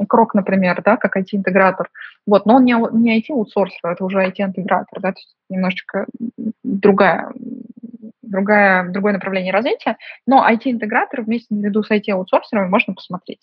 [0.10, 1.90] Крок, например, да, как IT-интегратор.
[2.26, 6.08] Вот, но он не, не IT-аутсорсер, это уже IT-интегратор, да, то есть немножечко
[6.64, 7.32] другая
[8.30, 13.42] другая, другое направление развития, но IT-интеграторы вместе наряду с IT-аутсорсерами можно посмотреть.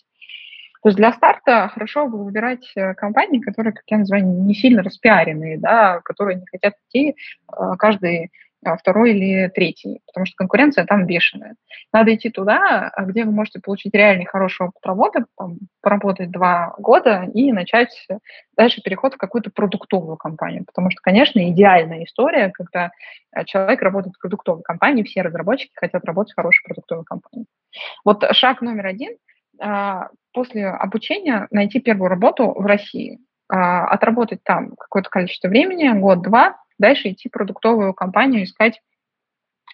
[0.82, 4.84] То есть для старта хорошо бы выбирать э, компании, которые, как я называю, не сильно
[4.84, 7.16] распиаренные, да, которые не хотят идти
[7.50, 8.30] э, каждый
[8.74, 11.54] второй или третий, потому что конкуренция там бешеная.
[11.92, 16.74] Надо идти туда, а, где вы можете получить реальный хороший опыт работы, там, поработать два
[16.78, 18.08] года и начать
[18.56, 20.64] дальше переход в какую-то продуктовую компанию.
[20.64, 22.90] Потому что, конечно, идеальная история, когда
[23.32, 27.46] а, человек работает в продуктовой компании, все разработчики хотят работать в хорошей продуктовой компании.
[28.04, 29.16] Вот шаг номер один
[30.34, 37.28] после обучения найти первую работу в России, отработать там какое-то количество времени, год-два, дальше идти
[37.28, 38.80] продуктовую компанию, искать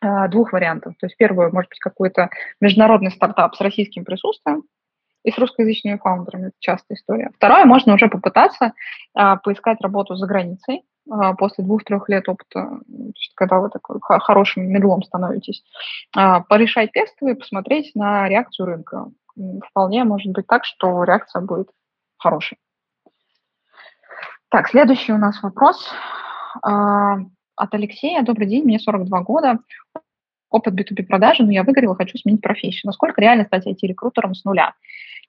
[0.02, 0.94] э, двух вариантов.
[0.98, 2.30] То есть первую, может быть, какой-то
[2.60, 4.64] международный стартап с российским присутствием
[5.24, 6.48] и с русскоязычными фаундерами.
[6.48, 7.30] Это частая история.
[7.36, 8.72] Второе, можно уже попытаться
[9.14, 12.80] э, поискать работу за границей э, после двух-трех лет опыта,
[13.34, 15.62] когда вы такой хорошим медлом становитесь,
[16.16, 19.06] э, порешать тестовые, посмотреть на реакцию рынка.
[19.70, 21.68] Вполне может быть так, что реакция будет
[22.18, 22.58] хорошей.
[24.50, 25.90] Так, следующий у нас вопрос.
[26.62, 27.18] А,
[27.56, 28.22] от Алексея.
[28.22, 29.58] Добрый день, мне 42 года.
[30.52, 32.82] Опыт B2B продажи, но я выгорела, хочу сменить профессию.
[32.84, 34.74] Насколько реально стать IT-рекрутером с нуля?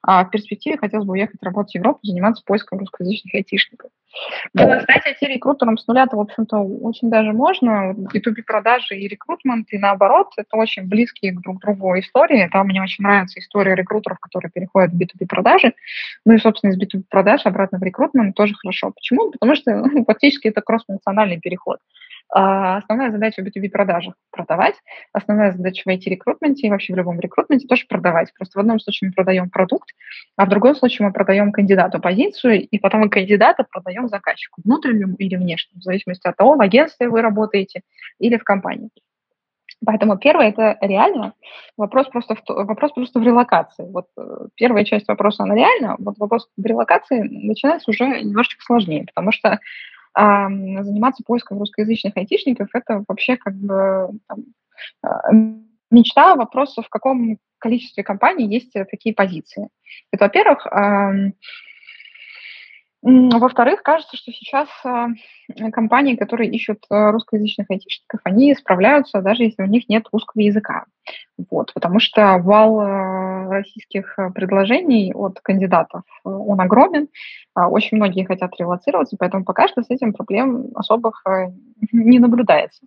[0.06, 3.90] А в перспективе хотелось бы уехать работать в Европу, заниматься поиском русскоязычных айтишников.
[4.54, 7.94] Да, стать IT-рекрутером с нуля-то, в общем-то, очень даже можно.
[7.94, 12.50] B2B продажи и рекрутмент, и наоборот, это очень близкие друг к другу истории.
[12.52, 15.74] Там мне очень нравится история рекрутеров, которые переходят в B2B продажи.
[16.26, 18.92] Ну и, собственно, из B2B продаж обратно в рекрутмент тоже хорошо.
[18.92, 19.32] Почему?
[19.32, 21.80] Потому что ну, фактически это кросс-функциональный переход.
[22.36, 24.74] А, основная задача в B2B продажах– продавать.
[25.14, 28.34] Основная задача в IT-рекрутменте и вообще в любом рекрутменте тоже продавать.
[28.34, 29.90] Просто в одном случае мы продаем продукт,
[30.36, 35.16] а в другом случае мы продаем кандидату позицию, и потом мы кандидата продаем заказчику, внутреннему
[35.18, 37.82] или внешнему, в зависимости от того, в агентстве вы работаете
[38.18, 38.90] или в компании.
[39.86, 41.34] Поэтому первое это реально.
[41.78, 43.86] Вопрос просто в, вопрос просто в релокации.
[43.92, 45.98] Вот э, первая часть вопроса, она реально.
[46.00, 49.60] Вот вопрос в релокации начинается уже немножечко сложнее, потому что
[50.14, 54.46] а, заниматься поиском русскоязычных айтишников– это вообще как бы там,
[55.02, 55.32] а,
[55.92, 59.70] мечта, вопрос, в каком количестве компаний есть такие позиции.
[60.12, 60.68] Это, во-первых.
[63.06, 64.70] Во-вторых, кажется, что сейчас
[65.74, 70.86] компании, которые ищут русскоязычных айтишников, они справляются, даже если у них нет русского языка.
[71.50, 77.10] Вот, потому что вал российских предложений от кандидатов, он огромен.
[77.56, 81.24] А, очень многие хотят релацироваться, поэтому пока что с этим проблем особых
[81.92, 82.86] не наблюдается.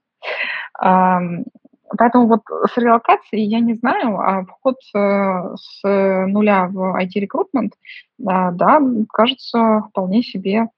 [1.97, 7.75] Поэтому вот с релокацией я не знаю, а вход э, с нуля в IT-рекрутмент,
[8.19, 8.81] да,
[9.13, 10.69] кажется вполне себе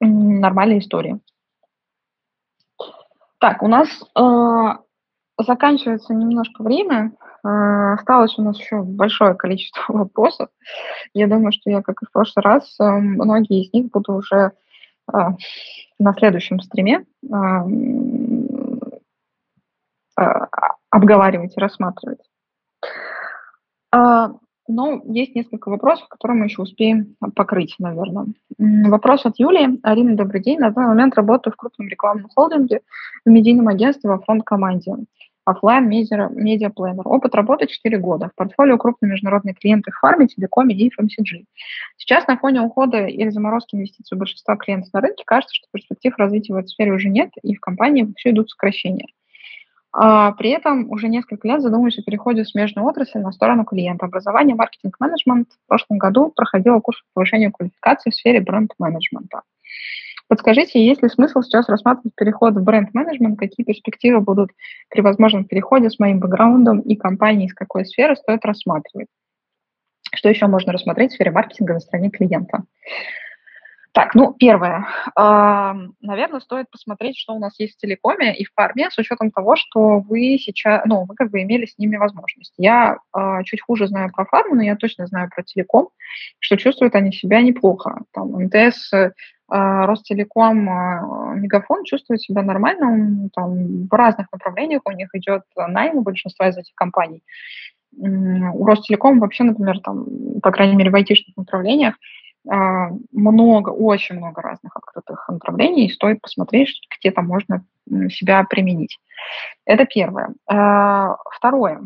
[0.00, 1.20] нормальной историей.
[3.38, 7.12] Так, у нас э, заканчивается немножко время.
[7.44, 10.48] Э, осталось у нас еще большое количество вопросов.
[11.14, 14.52] Я думаю, что я, как и в прошлый раз, э, многие из них буду уже
[15.12, 15.18] э,
[15.98, 17.04] на следующем стриме
[20.90, 22.20] обговаривать и рассматривать.
[23.92, 24.32] А,
[24.68, 28.26] но есть несколько вопросов, которые мы еще успеем покрыть, наверное.
[28.58, 29.78] Вопрос от Юлии.
[29.82, 30.58] Арина, добрый день.
[30.58, 32.80] На данный момент работаю в крупном рекламном холдинге,
[33.24, 34.92] в медийном агентстве во фронт-команде.
[35.44, 37.06] офлайн медиапланер.
[37.06, 38.30] Опыт работы 4 года.
[38.32, 41.44] В портфолио крупные международные клиенты в фарме, телекоме и FMCG.
[41.96, 46.54] Сейчас на фоне ухода или заморозки инвестиций большинства клиентов на рынке кажется, что перспектив развития
[46.54, 49.06] в этой сфере уже нет, и в компании все идут сокращения.
[49.98, 54.04] А, при этом уже несколько лет задумываюсь о переходе в смежную отрасль на сторону клиента.
[54.04, 59.40] Образование, маркетинг, менеджмент в прошлом году проходило курс по повышению квалификации в сфере бренд-менеджмента.
[60.28, 63.38] Подскажите, есть ли смысл сейчас рассматривать переход в бренд-менеджмент?
[63.38, 64.50] Какие перспективы будут
[64.90, 69.08] при возможном переходе с моим бэкграундом и компанией, из какой сферы стоит рассматривать?
[70.14, 72.64] Что еще можно рассмотреть в сфере маркетинга на стороне клиента?
[73.96, 74.86] Так, ну, первое.
[75.16, 79.56] Наверное, стоит посмотреть, что у нас есть в телекоме и в фарме, с учетом того,
[79.56, 82.52] что вы сейчас, ну, вы как бы имели с ними возможность.
[82.58, 85.88] Я э, чуть хуже знаю про фарму, но я точно знаю про телеком,
[86.40, 88.02] что чувствуют они себя неплохо.
[88.12, 89.12] Там МТС, э,
[89.48, 96.02] Ростелеком, э, Мегафон чувствуют себя нормально, там в разных направлениях у них идет найм у
[96.02, 97.22] большинства из этих компаний.
[97.96, 100.04] У Ростелеком вообще, например, там,
[100.42, 101.98] по крайней мере, в айтишных направлениях, а,
[102.46, 107.64] много, очень много разных открытых направлений, и стоит посмотреть, где там можно
[108.10, 108.98] себя применить.
[109.64, 110.34] Это первое.
[110.46, 111.82] А, второе.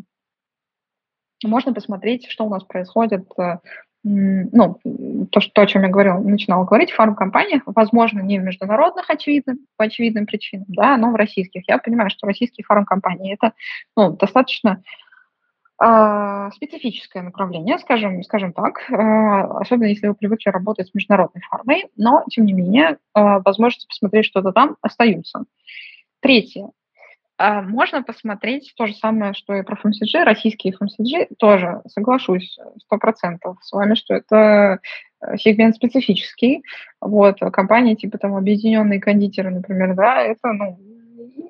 [1.44, 3.58] Можно посмотреть, что у нас происходит, э,
[4.02, 4.78] ну,
[5.30, 9.08] то, что, то, о чем я говорила, начинала говорить, в фармкомпаниях, возможно, не в международных,
[9.08, 11.62] очевидно, по очевидным причинам, да, но в российских.
[11.68, 13.52] Я понимаю, что российские фармкомпании– это
[13.96, 14.80] ну, достаточно а,
[16.54, 22.22] специфическое направление, скажем, скажем так, а, особенно если вы привыкли работать с международной фармой, но,
[22.30, 25.44] тем не менее, а, возможности посмотреть что-то там остаются.
[26.20, 26.68] Третье.
[27.38, 33.56] Можно посмотреть то же самое, что и про FMCG, российские FMCG, тоже соглашусь сто процентов
[33.62, 34.80] с вами, что это
[35.22, 36.62] э, сегмент специфический.
[37.00, 40.78] Вот, компании типа там объединенные кондитеры, например, да, это, ну,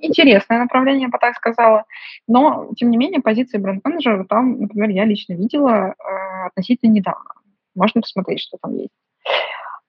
[0.00, 1.84] интересное направление, я бы так сказала.
[2.26, 7.30] Но, тем не менее, позиции бренд-менеджера там, например, я лично видела э, относительно недавно.
[7.74, 8.94] Можно посмотреть, что там есть.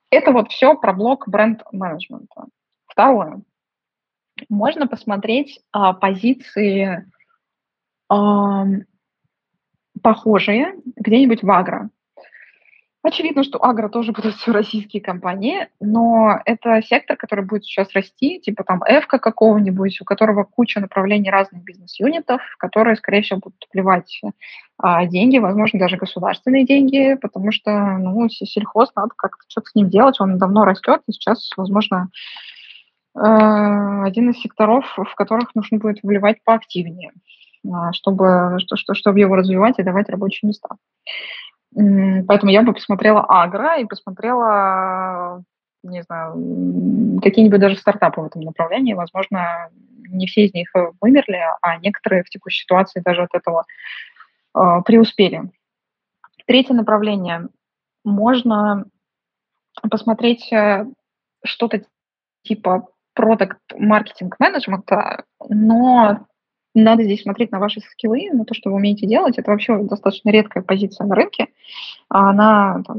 [0.10, 2.46] Это вот все про блок бренд-менеджмента.
[2.88, 3.42] Второе.
[4.50, 7.06] Можно посмотреть э, позиции
[8.12, 8.64] э,
[10.02, 11.90] похожие где-нибудь в агро.
[13.04, 18.40] Очевидно, что агро тоже будут все российские компании, но это сектор, который будет сейчас расти,
[18.40, 24.22] типа там эвка какого-нибудь, у которого куча направлений разных бизнес-юнитов, которые, скорее всего, будут вливать
[24.78, 29.90] а, деньги, возможно, даже государственные деньги, потому что, ну, сельхоз, надо как-то что-то с ним
[29.90, 32.10] делать, он давно растет, и сейчас, возможно,
[33.16, 37.14] э, один из секторов, в которых нужно будет вливать поактивнее,
[37.68, 40.70] а, чтобы, что, чтобы его развивать и давать рабочие места.
[41.74, 45.44] Поэтому я бы посмотрела агро и посмотрела,
[45.84, 48.94] не знаю, какие-нибудь даже стартапы в этом направлении.
[48.94, 49.70] Возможно,
[50.10, 50.70] не все из них
[51.00, 53.64] вымерли, а некоторые в текущей ситуации даже от этого
[54.56, 55.44] э, преуспели.
[56.46, 57.48] Третье направление.
[58.04, 58.86] Можно
[59.90, 60.86] посмотреть э,
[61.46, 61.84] что-то
[62.44, 66.26] типа продукт маркетинг менеджмента, но
[66.74, 69.38] надо здесь смотреть на ваши скиллы, на то, что вы умеете делать.
[69.38, 71.48] Это вообще достаточно редкая позиция на рынке.
[72.10, 72.98] Она там,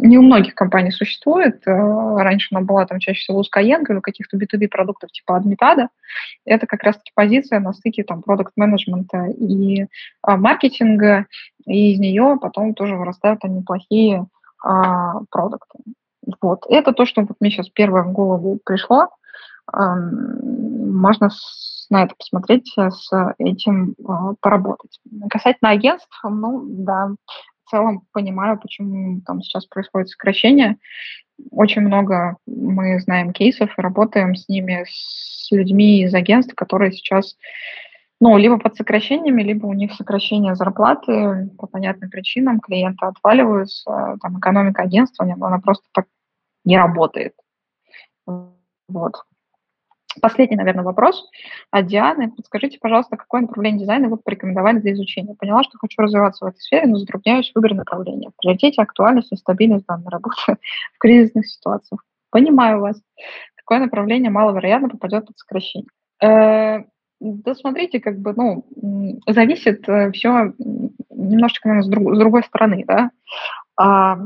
[0.00, 1.62] не у многих компаний существует.
[1.66, 5.88] Э, раньше она была там чаще всего у Skyeng или каких-то B2B продуктов типа Admitado.
[6.44, 9.86] Это как раз-таки позиция на стыке там продукт-менеджмента и
[10.22, 11.26] а, маркетинга,
[11.66, 14.26] и из нее потом тоже вырастают там неплохие
[14.62, 15.78] а, продукты.
[16.40, 16.64] Вот.
[16.68, 19.08] Это то, что вот мне сейчас первое в голову пришло.
[20.96, 21.30] Можно
[21.90, 25.00] на это посмотреть, э, с этим э, поработать.
[25.30, 27.14] Касательно агентств, ну да,
[27.64, 30.78] в целом понимаю, почему там сейчас происходит сокращение.
[31.50, 37.36] Очень много мы знаем кейсов и работаем с ними, с людьми из агентств, которые сейчас
[38.18, 44.38] ну, либо под сокращениями, либо у них сокращение зарплаты по понятным причинам, клиенты отваливаются, там
[44.38, 46.06] экономика агентства, она просто так
[46.64, 47.34] не работает.
[48.88, 49.16] Вот.
[50.20, 51.28] Последний, наверное, вопрос
[51.70, 52.30] от Дианы.
[52.30, 55.34] Подскажите, пожалуйста, какое направление дизайна вы порекомендовали для изучения?
[55.34, 58.30] Поняла, что хочу развиваться в этой сфере, но затрудняюсь в выборе направления.
[58.30, 60.36] В приоритете актуальность и стабильность данной работы
[60.94, 62.04] в кризисных ситуациях.
[62.30, 63.00] Понимаю вас.
[63.56, 65.88] Какое направление маловероятно попадет под сокращение?
[66.22, 66.84] Э,
[67.20, 70.52] да смотрите, как бы, ну, зависит э, все
[71.10, 73.10] немножечко, наверное, с, друг, с другой стороны, да,
[73.76, 74.18] а,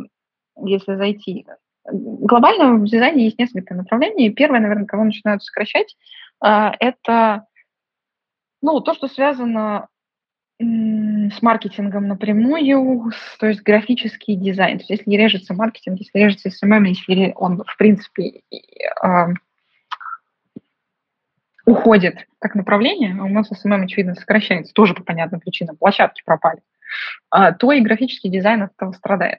[0.63, 1.47] если зайти
[1.93, 4.31] глобально в дизайне есть несколько направлений.
[4.31, 5.97] Первое, наверное, кого начинают сокращать,
[6.41, 7.47] а, это
[8.63, 9.89] ну, то, что связано
[10.59, 14.79] с маркетингом напрямую, то есть графический дизайн.
[14.79, 18.43] То есть если режется маркетинг, если режется SMM, если он, в принципе,
[19.01, 19.29] а,
[21.65, 26.61] уходит как направление, а у нас SMM, очевидно, сокращается, тоже по понятным причинам, площадки пропали,
[27.31, 29.39] то и графический дизайн от этого страдает.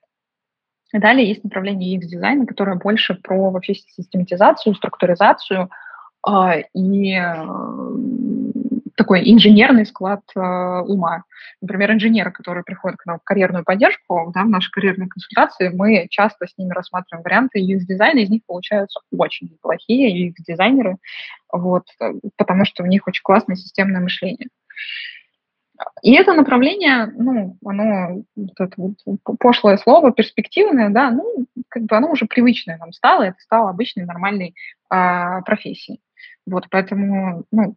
[0.93, 5.69] Далее есть направление UX-дизайна, которое больше про вообще систематизацию, структуризацию
[6.27, 7.17] э, и
[9.01, 11.23] такой инженерный склад э, ума.
[11.61, 16.07] Например, инженеры, которые приходят к нам в карьерную поддержку, да, в наши карьерные консультации, мы
[16.09, 20.97] часто с ними рассматриваем варианты UX-дизайна, из них получаются очень неплохие UX-дизайнеры,
[21.51, 24.49] вот, э, потому что у них очень классное системное мышление.
[26.01, 28.95] И это направление, ну, оно, вот это вот
[29.39, 34.05] пошлое слово, перспективное, да, ну, как бы оно уже привычное нам стало, это стало обычной
[34.05, 34.55] нормальной
[34.89, 36.01] а, профессией.
[36.45, 37.75] Вот, поэтому, ну,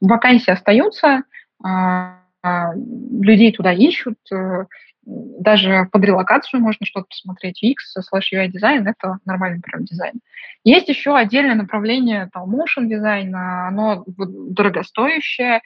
[0.00, 1.22] вакансии остаются,
[1.62, 4.66] а, а, людей туда ищут, а,
[5.08, 7.62] даже под релокацию можно что-то посмотреть.
[7.62, 10.20] UX slash UI дизайн– это нормальный прям дизайн.
[10.64, 15.60] Есть еще отдельное направление, там, motion дизайна, оно дорогостоящее, а,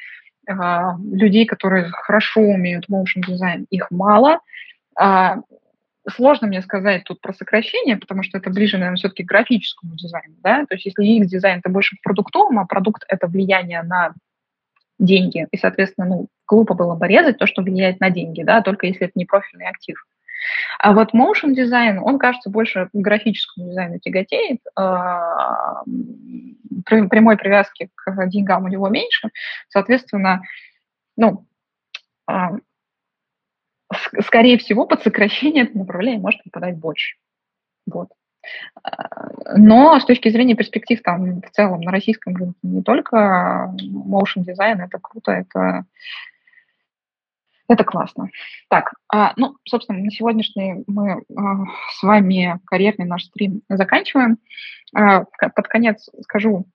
[0.47, 4.41] людей, которые хорошо умеют motion дизайн, их мало.
[4.97, 5.39] А,
[6.09, 10.35] сложно мне сказать тут про сокращение, потому что это ближе, наверное, все-таки к графическому дизайну.
[10.43, 10.67] Да?
[10.67, 14.15] То есть если UX-дизайн– это больше к а продукт– это влияние на
[14.99, 15.47] деньги.
[15.51, 19.07] И, соответственно, ну, глупо было бы резать то, что влияет на деньги, да, только если
[19.07, 19.97] это не профильный актив.
[20.79, 24.61] А вот motion дизайн, он, кажется, больше к графическому дизайну тяготеет.
[24.77, 25.83] А,
[26.85, 29.31] прямой привязки к деньгам у него меньше.
[29.69, 30.43] Соответственно,
[31.17, 31.47] ну,
[32.27, 32.53] а,
[34.21, 37.17] скорее всего, под сокращение этого направления может попадать больше.
[37.87, 38.09] Вот.
[38.83, 44.43] А, но с точки зрения перспектив там в целом на российском рынке не только motion
[44.43, 45.85] дизайн, это круто, это
[47.73, 48.31] это классно.
[48.69, 51.65] Так, а, ну, собственно, на сегодняшний мы а,
[51.97, 54.39] с вами карьерный наш стрим заканчиваем.
[54.95, 56.67] А, под конец скажу,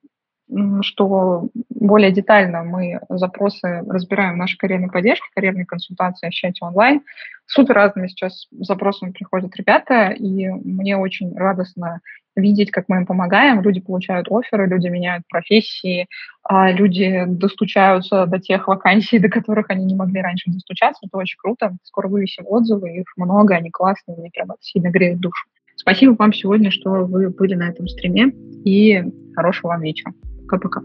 [0.82, 7.02] что более детально мы запросы разбираем в нашей карьерной поддержке, карьерной консультации в чате онлайн.
[7.46, 12.02] Супер разными сейчас запросами приходят ребята, и мне очень радостно
[12.36, 13.62] видеть, как мы им помогаем.
[13.62, 16.08] Люди получают оферы, люди меняют профессии,
[16.44, 21.06] а люди достучаются до тех вакансий, до которых они не могли раньше достучаться.
[21.06, 21.76] Это очень круто.
[21.84, 25.48] Скоро вывесим отзывы, их много, они классные, мне прямо сильно греют душу.
[25.76, 28.32] Спасибо вам сегодня, что вы были на этом стриме,
[28.66, 29.04] и
[29.36, 30.14] хорошего вам вечера.
[30.48, 30.82] Пока-пока.